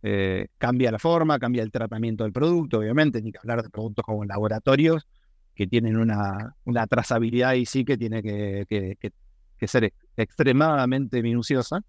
Eh, 0.06 0.48
cambia 0.58 0.92
la 0.92 0.98
forma, 0.98 1.38
cambia 1.38 1.62
el 1.62 1.70
tratamiento 1.72 2.24
del 2.24 2.32
producto, 2.32 2.78
obviamente, 2.80 3.22
ni 3.22 3.32
que 3.32 3.38
hablar 3.38 3.62
de 3.62 3.70
productos 3.70 4.04
como 4.04 4.24
laboratorios 4.26 5.06
que 5.54 5.66
tienen 5.66 5.96
una, 5.96 6.54
una 6.64 6.86
trazabilidad 6.86 7.54
y 7.54 7.64
sí 7.66 7.84
que 7.86 7.96
tiene 7.96 8.22
que, 8.22 8.66
que- 8.68 9.68
ser 9.68 9.84
ex- 9.84 9.96
extremadamente 10.16 11.22
minuciosa, 11.22 11.80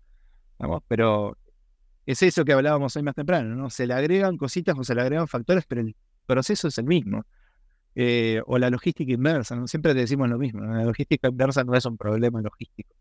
vamos, 0.60 0.84
pero 0.88 1.38
es 2.06 2.22
eso 2.24 2.46
que 2.46 2.54
hablábamos 2.54 2.96
hoy 2.96 3.04
más 3.04 3.16
temprano, 3.16 3.56
¿no? 3.56 3.70
Se 3.70 3.88
le 3.88 3.94
agregan 3.94 4.38
cositas 4.38 4.78
o 4.80 4.84
se 4.84 4.96
le 4.96 5.02
agregan 5.02 5.28
factores, 5.28 5.66
pero 5.68 5.82
el 5.82 5.96
proceso 6.26 6.68
es 6.70 6.78
el 6.78 6.86
mismo. 6.86 7.26
Eh, 7.96 8.42
o 8.48 8.58
la 8.58 8.70
logística 8.70 9.12
inversa. 9.14 9.66
Siempre 9.68 9.94
te 9.94 10.02
decimos 10.02 10.30
lo 10.30 10.38
mismo, 10.38 10.62
la 10.66 10.84
logística 10.86 11.30
inversa 11.30 11.64
no 11.64 11.76
es 11.76 11.86
un 11.86 11.98
problema 11.98 12.42
logístico, 12.42 12.94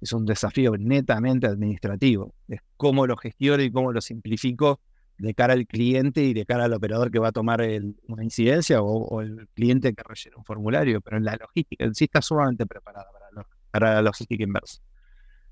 es 0.00 0.12
un 0.12 0.26
desafío 0.26 0.76
netamente 0.76 1.46
administrativo, 1.46 2.34
es 2.48 2.60
cómo 2.76 3.06
lo 3.06 3.16
gestiono 3.16 3.62
y 3.62 3.70
cómo 3.72 3.92
lo 3.92 4.00
simplifico 4.00 4.80
de 5.18 5.34
cara 5.34 5.54
al 5.54 5.66
cliente 5.66 6.22
y 6.22 6.34
de 6.34 6.44
cara 6.44 6.64
al 6.64 6.74
operador 6.74 7.10
que 7.10 7.18
va 7.18 7.28
a 7.28 7.32
tomar 7.32 7.62
el- 7.62 7.96
una 8.08 8.22
incidencia 8.22 8.82
o, 8.82 9.04
o 9.06 9.20
el 9.22 9.48
cliente 9.54 9.94
que 9.94 10.02
rellena 10.02 10.36
un 10.36 10.44
formulario, 10.44 11.00
pero 11.00 11.18
la 11.20 11.36
logística 11.36 11.84
en 11.84 11.94
sí 11.94 12.04
está 12.04 12.20
sumamente 12.20 12.66
preparada 12.66 13.06
para, 13.12 13.26
lo- 13.32 13.46
para 13.70 13.94
la 13.94 14.02
logística 14.02 14.44
inversa. 14.44 14.80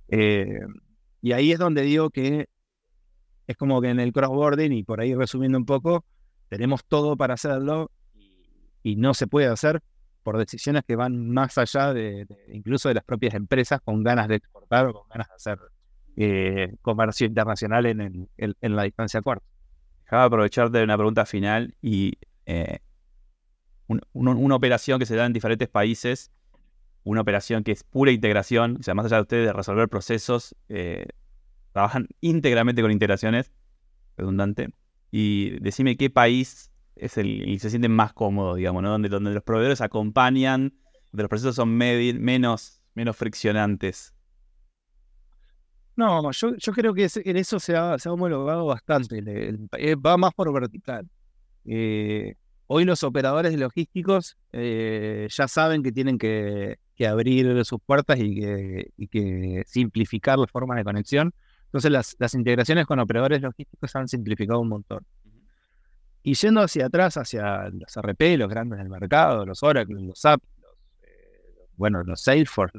Eh, 0.08 0.60
y 1.22 1.32
ahí 1.32 1.52
es 1.52 1.58
donde 1.58 1.82
digo 1.82 2.10
que 2.10 2.46
es 3.46 3.56
como 3.56 3.80
que 3.80 3.88
en 3.88 4.00
el 4.00 4.12
crossboarding, 4.12 4.72
y 4.72 4.82
por 4.84 5.00
ahí 5.00 5.14
resumiendo 5.14 5.58
un 5.58 5.66
poco, 5.66 6.04
tenemos 6.48 6.84
todo 6.86 7.16
para 7.16 7.34
hacerlo 7.34 7.90
y, 8.14 8.38
y 8.82 8.96
no 8.96 9.14
se 9.14 9.26
puede 9.26 9.46
hacer 9.48 9.80
por 10.24 10.38
decisiones 10.38 10.82
que 10.84 10.96
van 10.96 11.28
más 11.30 11.56
allá 11.58 11.92
de, 11.94 12.26
incluso 12.48 12.88
de 12.88 12.94
las 12.94 13.04
propias 13.04 13.34
empresas 13.34 13.80
con 13.84 14.02
ganas 14.02 14.26
de 14.26 14.36
exportar 14.36 14.86
o 14.88 14.94
con 14.94 15.08
ganas 15.10 15.28
de 15.28 15.34
hacer 15.34 15.58
eh, 16.16 16.74
comercio 16.82 17.26
internacional 17.26 17.86
en, 17.86 18.00
el- 18.36 18.56
en- 18.60 18.76
la 18.76 18.82
distancia 18.84 19.22
corta. 19.22 19.46
Dejaba 20.04 20.24
aprovecharte 20.24 20.78
de 20.78 20.84
una 20.84 20.96
pregunta 20.96 21.26
final 21.26 21.76
y 21.82 22.14
eh, 22.46 22.78
un- 23.86 24.00
un- 24.12 24.28
una 24.28 24.54
operación 24.56 24.98
que 24.98 25.06
se 25.06 25.16
da 25.16 25.26
en 25.26 25.32
diferentes 25.32 25.68
países, 25.68 26.30
una 27.04 27.20
operación 27.20 27.64
que 27.64 27.72
es 27.72 27.84
pura 27.84 28.10
integración, 28.12 28.78
o 28.80 28.82
sea, 28.82 28.94
más 28.94 29.06
allá 29.06 29.16
de 29.16 29.22
ustedes 29.22 29.46
de 29.46 29.52
resolver 29.52 29.88
procesos, 29.88 30.54
eh, 30.68 31.06
trabajan 31.72 32.08
íntegramente 32.20 32.80
con 32.82 32.90
integraciones, 32.90 33.52
redundante, 34.16 34.70
y 35.10 35.58
decime 35.60 35.96
qué 35.96 36.08
país 36.10 36.70
es 36.96 37.18
el, 37.18 37.42
el 37.48 37.60
se 37.60 37.70
siente 37.70 37.88
más 37.88 38.12
cómodo, 38.12 38.54
digamos, 38.54 38.82
¿no? 38.82 38.90
Donde, 38.90 39.08
donde 39.08 39.32
los 39.32 39.42
proveedores 39.42 39.80
acompañan, 39.80 40.74
donde 41.12 41.22
los 41.24 41.28
procesos 41.28 41.56
son 41.56 41.76
menos, 41.76 42.80
menos 42.94 43.16
friccionantes. 43.16 44.14
No, 45.96 46.30
yo, 46.32 46.56
yo 46.56 46.72
creo 46.72 46.92
que 46.92 47.08
en 47.14 47.36
eso 47.36 47.60
se 47.60 47.76
ha, 47.76 47.98
se 47.98 48.08
ha 48.08 48.12
homologado 48.12 48.66
bastante. 48.66 49.22
eh, 49.78 49.94
va 49.94 50.16
más 50.16 50.34
por 50.34 50.52
vertical. 50.52 51.08
Eh, 51.64 52.34
hoy 52.66 52.84
los 52.84 53.02
operadores 53.04 53.56
logísticos 53.56 54.36
eh, 54.52 55.28
ya 55.30 55.46
saben 55.46 55.82
que 55.82 55.92
tienen 55.92 56.18
que, 56.18 56.78
que 56.96 57.06
abrir 57.06 57.64
sus 57.64 57.78
puertas 57.80 58.18
y 58.18 58.34
que, 58.40 58.90
y 58.96 59.06
que 59.06 59.62
simplificar 59.66 60.38
las 60.38 60.50
formas 60.50 60.78
de 60.78 60.84
conexión. 60.84 61.32
Entonces 61.66 61.90
las, 61.92 62.16
las 62.18 62.34
integraciones 62.34 62.86
con 62.86 62.98
operadores 62.98 63.40
logísticos 63.40 63.90
se 63.90 63.98
han 63.98 64.08
simplificado 64.08 64.60
un 64.60 64.68
montón. 64.68 65.06
Y 66.26 66.34
yendo 66.34 66.62
hacia 66.62 66.86
atrás, 66.86 67.18
hacia 67.18 67.68
los 67.68 67.94
RP, 67.96 68.38
los 68.38 68.48
grandes 68.48 68.78
del 68.78 68.88
mercado, 68.88 69.44
los 69.44 69.62
Oracle, 69.62 70.00
los 70.00 70.18
SAP, 70.18 70.42
eh, 71.02 71.68
bueno, 71.76 72.02
los 72.02 72.22
Salesforce, 72.22 72.78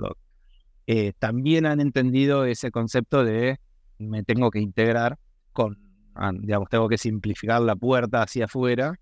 eh, 0.88 1.14
también 1.20 1.68
han 1.68 1.80
entendido 1.80 2.46
ese 2.46 2.72
concepto 2.72 3.24
de 3.24 3.60
me 4.00 4.24
tengo 4.24 4.50
que 4.50 4.60
integrar 4.60 5.20
con, 5.54 5.78
ah, 6.16 6.32
digamos, 6.34 6.70
tengo 6.70 6.90
que 6.90 6.98
simplificar 6.98 7.62
la 7.62 7.76
puerta 7.76 8.24
hacia 8.24 8.46
afuera, 8.46 8.96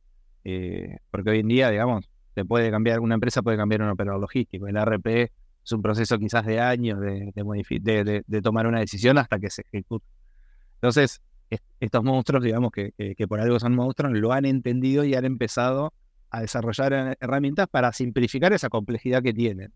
eh, 0.43 0.97
porque 1.09 1.29
hoy 1.29 1.39
en 1.39 1.47
día, 1.47 1.69
digamos, 1.69 2.09
te 2.33 2.43
puede 2.43 2.69
cambiar, 2.69 2.99
una 2.99 3.15
empresa 3.15 3.41
puede 3.41 3.55
cambiar 3.55 3.81
un 3.81 3.89
operador 3.91 4.19
logístico. 4.19 4.67
El 4.67 4.75
RP 4.75 5.31
es 5.63 5.71
un 5.71 5.81
proceso 5.81 6.19
quizás 6.19 6.45
de 6.45 6.59
años 6.59 6.99
de, 6.99 7.31
de, 7.33 8.23
de, 8.27 8.41
tomar 8.41 8.67
una 8.67 8.81
decisión 8.81 9.17
hasta 9.17 9.39
que 9.39 9.49
se 9.49 9.61
ejecute. 9.61 10.05
Entonces, 10.75 11.21
estos 11.79 12.03
monstruos, 12.03 12.43
digamos 12.43 12.71
que, 12.71 12.91
que, 12.91 13.27
por 13.27 13.39
algo 13.39 13.59
son 13.59 13.75
monstruos, 13.75 14.13
lo 14.13 14.31
han 14.31 14.45
entendido 14.45 15.03
y 15.03 15.15
han 15.15 15.25
empezado 15.25 15.93
a 16.29 16.41
desarrollar 16.41 17.17
herramientas 17.19 17.67
para 17.69 17.91
simplificar 17.93 18.53
esa 18.53 18.69
complejidad 18.69 19.21
que 19.21 19.33
tienen. 19.33 19.71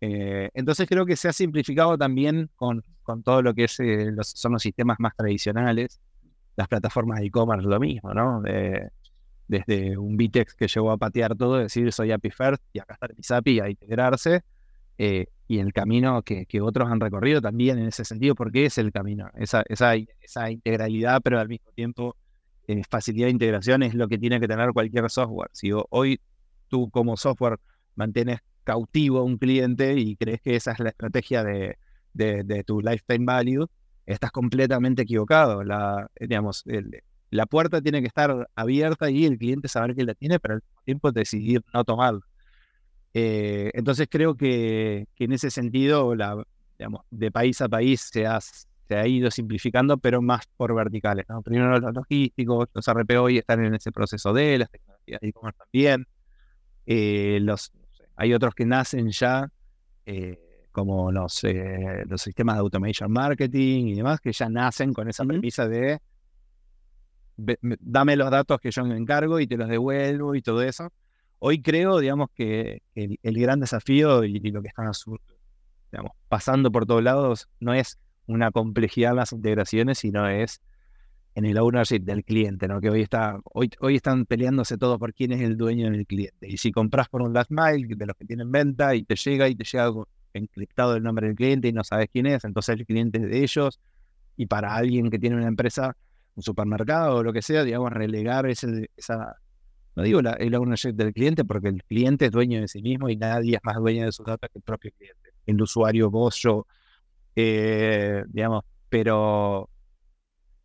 Eh, 0.00 0.50
entonces 0.54 0.88
creo 0.88 1.06
que 1.06 1.16
se 1.16 1.28
ha 1.28 1.32
simplificado 1.32 1.96
también 1.96 2.50
con, 2.56 2.84
con 3.02 3.22
todo 3.22 3.42
lo 3.42 3.54
que 3.54 3.64
es, 3.64 3.78
eh, 3.80 4.10
los, 4.12 4.28
son 4.28 4.52
los 4.52 4.62
sistemas 4.62 4.98
más 4.98 5.14
tradicionales, 5.16 6.00
las 6.56 6.68
plataformas 6.68 7.20
de 7.20 7.26
e-commerce 7.26 7.66
lo 7.66 7.80
mismo, 7.80 8.12
¿no? 8.12 8.42
desde 9.48 9.98
un 9.98 10.16
Vitex 10.16 10.54
que 10.54 10.66
llegó 10.66 10.90
a 10.90 10.96
patear 10.96 11.36
todo, 11.36 11.58
decir 11.58 11.92
soy 11.92 12.10
API 12.10 12.30
First 12.30 12.62
y 12.72 12.78
acá 12.78 12.94
está 12.94 13.08
mi 13.08 13.36
API 13.36 13.60
a 13.60 13.70
integrarse, 13.70 14.42
eh, 14.98 15.26
y 15.48 15.58
el 15.58 15.72
camino 15.72 16.22
que, 16.22 16.46
otros 16.60 16.90
han 16.90 17.00
recorrido 17.00 17.40
también 17.40 17.78
en 17.78 17.86
ese 17.86 18.04
sentido, 18.04 18.34
porque 18.34 18.66
es 18.66 18.78
el 18.78 18.92
camino, 18.92 19.30
esa, 19.36 19.62
esa, 19.68 19.94
esa 19.94 20.50
integralidad, 20.50 21.20
pero 21.22 21.38
al 21.40 21.48
mismo 21.48 21.70
tiempo 21.72 22.16
eh, 22.68 22.82
facilidad 22.88 23.26
de 23.26 23.32
integración 23.32 23.82
es 23.82 23.94
lo 23.94 24.08
que 24.08 24.18
tiene 24.18 24.40
que 24.40 24.48
tener 24.48 24.72
cualquier 24.72 25.10
software. 25.10 25.50
Si 25.52 25.70
hoy 25.90 26.20
tú 26.68 26.88
como 26.90 27.16
software 27.16 27.58
mantienes 27.96 28.40
cautivo 28.64 29.18
a 29.18 29.24
un 29.24 29.36
cliente 29.36 29.98
y 29.98 30.16
crees 30.16 30.40
que 30.40 30.56
esa 30.56 30.72
es 30.72 30.78
la 30.78 30.90
estrategia 30.90 31.42
de, 31.42 31.76
de, 32.14 32.64
tu 32.64 32.80
lifetime 32.80 33.24
value, 33.24 33.66
estás 34.06 34.30
completamente 34.30 35.02
equivocado. 35.02 35.64
La, 35.64 36.08
digamos, 36.20 36.64
la 37.30 37.46
puerta 37.46 37.80
tiene 37.80 38.00
que 38.00 38.06
estar 38.06 38.48
abierta 38.54 39.10
y 39.10 39.26
el 39.26 39.38
cliente 39.38 39.68
saber 39.68 39.94
que 39.94 40.04
la 40.04 40.14
tiene, 40.14 40.38
pero 40.38 40.54
al 40.54 40.62
mismo 40.62 40.82
tiempo 40.84 41.12
decidir 41.12 41.64
no 41.74 41.84
tomarlo. 41.84 42.22
Eh, 43.14 43.70
entonces 43.74 44.08
creo 44.10 44.36
que, 44.36 45.06
que, 45.14 45.24
en 45.24 45.32
ese 45.32 45.50
sentido, 45.50 46.14
la, 46.14 46.42
digamos, 46.78 47.02
de 47.10 47.30
país 47.30 47.60
a 47.60 47.68
país 47.68 48.08
se 48.12 48.26
ha, 48.26 48.40
se 48.40 48.96
ha 48.96 49.06
ido 49.06 49.30
simplificando, 49.30 49.98
pero 49.98 50.22
más 50.22 50.46
por 50.56 50.74
verticales. 50.74 51.26
¿no? 51.28 51.42
Primero 51.42 51.78
los 51.78 51.94
logísticos, 51.94 52.68
los 52.72 52.88
RP 52.88 53.18
hoy 53.18 53.38
están 53.38 53.64
en 53.64 53.74
ese 53.74 53.92
proceso 53.92 54.32
de 54.32 54.58
las 54.58 54.70
tecnologías 54.70 55.20
de 55.20 55.28
e-commerce 55.28 55.58
también. 55.58 56.06
Eh, 56.86 57.38
los, 57.42 57.72
hay 58.16 58.34
otros 58.34 58.54
que 58.54 58.64
nacen 58.64 59.10
ya, 59.10 59.48
eh, 60.06 60.66
como 60.72 61.12
los, 61.12 61.42
los 62.06 62.22
sistemas 62.22 62.56
de 62.56 62.60
automation 62.60 63.12
marketing 63.12 63.88
y 63.88 63.94
demás, 63.94 64.20
que 64.20 64.32
ya 64.32 64.48
nacen 64.48 64.94
con 64.94 65.08
esa 65.08 65.24
premisa 65.24 65.68
de 65.68 66.00
dame 67.36 68.16
los 68.16 68.30
datos 68.30 68.60
que 68.60 68.70
yo 68.70 68.84
me 68.84 68.96
encargo 68.96 69.40
y 69.40 69.46
te 69.46 69.56
los 69.56 69.68
devuelvo 69.68 70.34
y 70.34 70.42
todo 70.42 70.62
eso. 70.62 70.90
Hoy 71.44 71.60
creo, 71.60 71.98
digamos, 71.98 72.30
que 72.36 72.82
el, 72.94 73.18
gran 73.24 73.58
desafío 73.58 74.22
y, 74.22 74.38
lo 74.52 74.62
que 74.62 74.68
están 74.68 74.92
pasando 76.28 76.70
por 76.70 76.86
todos 76.86 77.02
lados 77.02 77.48
no 77.58 77.74
es 77.74 77.98
una 78.26 78.52
complejidad 78.52 79.10
en 79.10 79.16
las 79.16 79.32
integraciones, 79.32 79.98
sino 79.98 80.28
es 80.28 80.60
en 81.34 81.44
el 81.44 81.58
ownership 81.58 82.02
del 82.02 82.22
cliente, 82.22 82.68
¿no? 82.68 82.80
Que 82.80 82.90
hoy 82.90 83.02
está, 83.02 83.40
hoy, 83.42 83.70
hoy 83.80 83.96
están 83.96 84.24
peleándose 84.24 84.78
todos 84.78 85.00
por 85.00 85.12
quién 85.14 85.32
es 85.32 85.40
el 85.40 85.56
dueño 85.56 85.90
del 85.90 86.06
cliente. 86.06 86.46
Y 86.48 86.58
si 86.58 86.70
compras 86.70 87.08
por 87.08 87.22
un 87.22 87.32
last 87.32 87.50
mile 87.50 87.92
de 87.96 88.06
los 88.06 88.14
que 88.16 88.24
tienen 88.24 88.52
venta 88.52 88.94
y 88.94 89.02
te 89.02 89.16
llega 89.16 89.48
y 89.48 89.56
te 89.56 89.64
llega 89.64 89.90
encriptado 90.34 90.94
el 90.94 91.02
nombre 91.02 91.26
del 91.26 91.34
cliente 91.34 91.66
y 91.66 91.72
no 91.72 91.82
sabes 91.82 92.08
quién 92.12 92.26
es, 92.26 92.44
entonces 92.44 92.78
el 92.78 92.86
cliente 92.86 93.18
es 93.18 93.24
de 93.24 93.42
ellos. 93.42 93.80
Y 94.36 94.46
para 94.46 94.76
alguien 94.76 95.10
que 95.10 95.18
tiene 95.18 95.34
una 95.34 95.48
empresa, 95.48 95.96
un 96.36 96.44
supermercado 96.44 97.16
o 97.16 97.22
lo 97.24 97.32
que 97.32 97.42
sea, 97.42 97.64
digamos, 97.64 97.92
relegar 97.92 98.46
ese, 98.46 98.90
esa, 98.96 99.41
no 99.94 100.02
digo 100.02 100.22
la, 100.22 100.32
el 100.32 100.54
ownership 100.54 100.92
del 100.92 101.12
cliente 101.12 101.44
porque 101.44 101.68
el 101.68 101.82
cliente 101.84 102.26
es 102.26 102.30
dueño 102.30 102.60
de 102.60 102.68
sí 102.68 102.82
mismo 102.82 103.08
y 103.08 103.16
nadie 103.16 103.56
es 103.56 103.60
más 103.62 103.76
dueño 103.76 104.06
de 104.06 104.12
sus 104.12 104.24
datos 104.24 104.48
que 104.50 104.58
el 104.58 104.62
propio 104.62 104.90
cliente. 104.96 105.30
El 105.46 105.60
usuario, 105.60 106.10
vos, 106.10 106.36
yo, 106.36 106.66
eh, 107.36 108.24
digamos, 108.28 108.64
pero, 108.88 109.68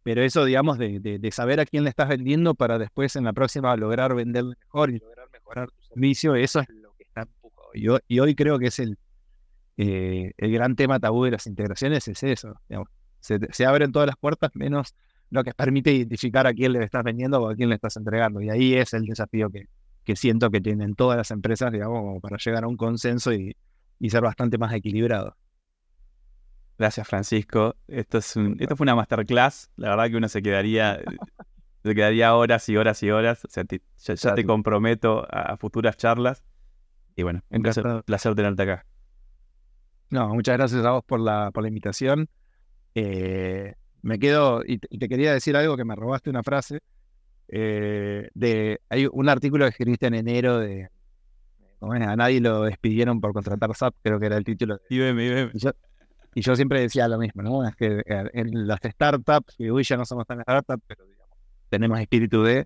pero 0.04 0.22
eso, 0.22 0.46
digamos, 0.46 0.78
de, 0.78 1.00
de, 1.00 1.32
saber 1.32 1.60
a 1.60 1.66
quién 1.66 1.84
le 1.84 1.90
estás 1.90 2.08
vendiendo 2.08 2.54
para 2.56 2.78
después 2.78 3.16
en 3.16 3.24
la 3.26 3.34
próxima 3.34 3.76
lograr 3.76 4.16
venderle 4.16 4.56
mejor 4.60 4.92
y 4.92 5.00
lograr 5.00 5.28
mejorar 5.32 5.70
tu 5.72 5.84
servicio, 5.84 6.36
eso 6.36 6.62
es 6.62 6.70
lo 6.70 6.94
que 6.94 7.04
está 7.04 7.22
empujado. 7.22 7.70
Y, 7.74 7.88
y 8.16 8.20
hoy 8.20 8.36
creo 8.36 8.60
que 8.60 8.68
es 8.68 8.80
el, 8.80 8.98
eh, 9.78 10.32
el 10.38 10.52
gran 10.52 10.76
tema 10.76 11.00
tabú 11.00 11.26
de 11.26 11.32
las 11.32 11.48
integraciones, 11.48 12.08
es 12.08 12.24
eso. 12.24 12.54
Se, 13.20 13.40
se 13.52 13.66
abren 13.66 13.92
todas 13.92 14.08
las 14.08 14.18
puertas 14.18 14.52
menos 14.54 14.96
lo 15.30 15.44
que 15.44 15.54
permite 15.54 15.92
identificar 15.92 16.48
a 16.48 16.54
quién 16.54 16.74
le 16.74 16.84
estás 16.84 17.04
vendiendo 17.04 17.42
o 17.42 17.50
a 17.50 17.56
quién 17.56 17.70
le 17.70 17.76
estás 17.76 17.98
entregando. 17.98 18.42
Y 18.42 18.50
ahí 18.50 18.74
es 18.76 18.94
el 18.94 19.06
desafío 19.06 19.50
que, 19.50 19.68
que 20.04 20.16
siento 20.16 20.50
que 20.50 20.62
tienen 20.62 20.96
todas 20.96 21.18
las 21.18 21.32
empresas, 21.32 21.72
digamos, 21.72 22.22
para 22.22 22.38
llegar 22.38 22.64
a 22.64 22.68
un 22.68 22.78
consenso 22.78 23.34
y, 23.34 23.56
y 24.00 24.10
ser 24.10 24.22
bastante 24.22 24.58
más 24.58 24.74
equilibrado. 24.74 25.36
Gracias, 26.78 27.08
Francisco. 27.08 27.76
Esto, 27.88 28.20
es 28.20 28.36
un, 28.36 28.56
esto 28.60 28.76
fue 28.76 28.86
una 28.86 28.96
masterclass. 28.96 29.72
La 29.78 29.90
verdad 29.90 30.10
que 30.10 30.18
uno 30.18 30.30
se 30.30 30.42
quedaría, 30.42 31.02
se 31.84 31.96
quedaría 31.96 32.36
horas 32.36 32.70
y 32.70 32.78
horas 32.78 33.02
y 33.02 33.10
horas. 33.10 33.44
O 33.46 33.50
sea, 33.50 33.64
ya, 34.16 34.36
te 34.36 34.46
comprometo 34.46 35.26
a, 35.30 35.58
futuras 35.58 35.98
charlas. 35.98 36.44
Y 37.16 37.24
bueno, 37.24 37.42
un 37.50 37.64
placer, 37.64 38.04
placer, 38.06 38.36
tenerte 38.36 38.64
acá. 38.64 38.86
No, 40.12 40.30
muchas 40.36 40.56
gracias 40.56 40.86
a 40.86 40.92
vos 40.92 41.04
por 41.04 41.20
la, 41.20 41.50
por 41.52 41.64
la 41.64 41.70
invitación. 41.70 42.30
Eh, 42.94 43.74
me 44.08 44.20
quedo, 44.20 44.62
y 44.66 44.78
te, 44.78 45.10
quería 45.10 45.34
decir 45.34 45.58
algo 45.58 45.76
que 45.76 45.84
me 45.84 45.94
robaste 45.94 46.30
una 46.30 46.42
frase, 46.42 46.80
eh, 47.50 48.30
de, 48.34 48.80
hay 48.88 49.06
un 49.12 49.28
artículo 49.28 49.66
que 49.66 49.72
escribiste 49.72 50.08
en 50.08 50.14
enero 50.14 50.60
de, 50.60 50.88
a 51.82 52.16
nadie 52.16 52.40
lo 52.40 52.64
despidieron 52.64 53.20
por 53.20 53.34
contratar 53.34 53.76
SAP, 53.76 53.96
creo 54.02 54.18
que 54.18 54.28
era 54.28 54.38
el 54.38 54.46
título. 54.46 54.80
Y, 54.90 56.42
yo, 56.42 56.56
siempre 56.56 56.80
decía 56.80 57.10
lo 57.10 57.18
mismo, 57.18 57.42
¿no? 57.42 57.68
Es 57.68 57.76
que 57.76 58.02
eh, 58.06 58.30
en 58.34 58.66
las 58.66 58.80
startups, 58.82 59.56
y 59.58 59.70
hoy 59.70 59.84
ya 59.84 59.98
no 59.98 60.06
somos 60.06 60.26
tan 60.26 60.42
startups, 60.42 60.84
pero 60.88 61.06
digamos, 61.06 61.38
tenemos 61.68 62.00
espíritu 62.00 62.44
de, 62.44 62.66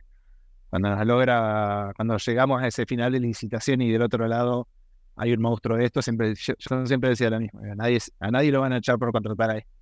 cuando 0.69 0.95
nos 0.95 1.08
logra, 1.08 1.91
cuando 1.95 2.17
llegamos 2.17 2.62
a 2.62 2.67
ese 2.67 2.86
final 2.86 3.13
de 3.13 3.19
licitación 3.19 3.82
y 3.82 3.91
del 3.91 4.04
otro 4.04 4.27
lado 4.27 4.67
hay 5.15 5.34
un 5.34 5.41
monstruo 5.41 5.75
de 5.75 5.86
esto, 5.86 6.04
siempre, 6.04 6.36
yo, 6.36 6.54
siempre 6.86 7.10
decía 7.10 7.32
lo 7.32 7.39
mismo, 7.39 7.62
a 7.62 7.73
nadie, 7.73 7.97
a 8.19 8.30
nadie 8.30 8.51
lo 8.51 8.62
van 8.62 8.73
a 8.73 8.77
echar 8.77 8.99
por 8.99 9.12
contratar 9.12 9.49
a 9.49 9.58
esto. 9.58 9.81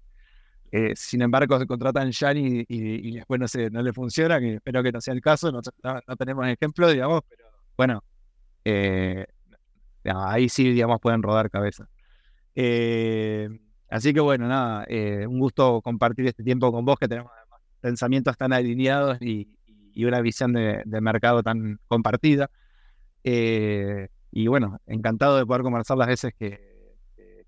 Eh, 0.71 0.93
sin 0.95 1.21
embargo, 1.21 1.57
se 1.57 1.65
contratan 1.65 2.11
ya 2.11 2.31
y, 2.33 2.63
y, 2.67 3.15
después 3.15 3.39
no, 3.39 3.47
se, 3.47 3.69
no 3.71 3.81
le 3.81 3.91
funciona, 3.91 4.39
que 4.39 4.55
espero 4.55 4.83
que 4.83 4.91
no 4.91 5.01
sea 5.01 5.13
el 5.15 5.21
caso, 5.21 5.51
no, 5.51 5.61
tenemos 6.15 6.47
ejemplo, 6.47 6.89
digamos, 6.91 7.21
pero 7.27 7.45
bueno, 7.75 8.03
eh, 8.65 9.25
ahí 10.03 10.47
sí, 10.47 10.71
digamos, 10.71 10.99
pueden 11.01 11.23
rodar 11.23 11.49
cabeza. 11.49 11.87
Eh, 12.55 13.49
así 13.89 14.13
que 14.13 14.19
bueno, 14.19 14.47
nada, 14.47 14.85
un 15.27 15.39
gusto 15.39 15.81
compartir 15.81 16.27
este 16.27 16.43
tiempo 16.43 16.71
con 16.71 16.85
vos, 16.85 16.99
que 16.99 17.07
tenemos 17.07 17.31
pensamientos 17.81 18.37
tan 18.37 18.53
alineados 18.53 19.17
y, 19.21 19.47
una 20.05 20.21
visión 20.21 20.53
de, 20.53 20.83
mercado 21.01 21.43
tan 21.43 21.79
compartida. 21.87 22.49
y 23.23 24.47
bueno, 24.47 24.79
encantado 24.85 25.37
de 25.37 25.45
poder 25.45 25.63
conversar 25.63 25.97
las 25.97 26.07
veces 26.07 26.33
que, 26.37 26.95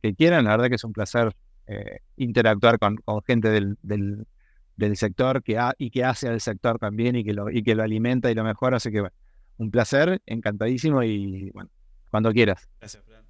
que 0.02 0.16
quieran, 0.16 0.46
la 0.46 0.52
verdad 0.52 0.70
que 0.70 0.76
es 0.76 0.84
un 0.84 0.94
placer 0.94 1.34
eh, 1.72 2.02
interactuar 2.18 2.80
con, 2.80 2.98
gente 3.26 3.50
del, 3.50 3.78
del, 3.82 4.98
sector 4.98 5.42
que 5.42 5.58
ha, 5.58 5.74
y 5.78 5.90
que 5.90 6.04
hace 6.04 6.28
al 6.28 6.42
sector 6.42 6.80
también 6.80 7.16
y 7.16 7.24
que, 7.24 7.34
lo, 7.34 7.50
y 7.50 7.64
que 7.64 7.76
lo 7.76 7.84
alimenta 7.84 8.30
y 8.30 8.36
lo 8.36 8.44
mejora. 8.44 8.78
Así 8.78 8.92
que 8.92 9.00
bueno, 9.00 9.16
un 9.58 9.72
placer, 9.72 10.22
encantadísimo 10.26 11.02
y 11.04 11.50
bueno, 11.52 11.70
cuando 12.10 12.32
quieras. 12.34 12.68
Gracias, 12.80 13.04
Fran. 13.06 13.24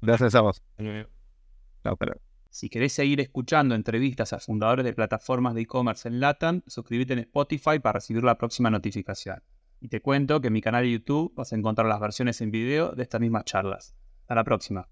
Gracias 0.00 0.34
a 0.34 0.40
vos. 0.40 0.62
Si 2.48 2.68
querés 2.68 2.94
seguir 2.94 3.20
escuchando 3.20 3.74
entrevistas 3.74 4.32
a 4.32 4.40
fundadores 4.40 4.84
de 4.84 4.94
plataformas 4.94 5.54
de 5.54 5.60
e-commerce 5.60 6.08
en 6.08 6.18
LATAM, 6.18 6.62
suscríbete 6.66 7.12
en 7.12 7.18
Spotify 7.20 7.78
para 7.78 7.94
recibir 7.94 8.24
la 8.24 8.38
próxima 8.38 8.70
notificación. 8.70 9.42
Y 9.80 9.88
te 9.88 10.00
cuento 10.00 10.40
que 10.40 10.48
en 10.48 10.54
mi 10.54 10.62
canal 10.62 10.84
de 10.84 10.92
YouTube 10.92 11.32
vas 11.34 11.52
a 11.52 11.56
encontrar 11.56 11.86
las 11.86 12.00
versiones 12.00 12.40
en 12.40 12.50
video 12.50 12.92
de 12.92 13.02
estas 13.02 13.20
mismas 13.20 13.44
charlas. 13.44 13.94
Hasta 14.22 14.34
la 14.34 14.44
próxima. 14.44 14.88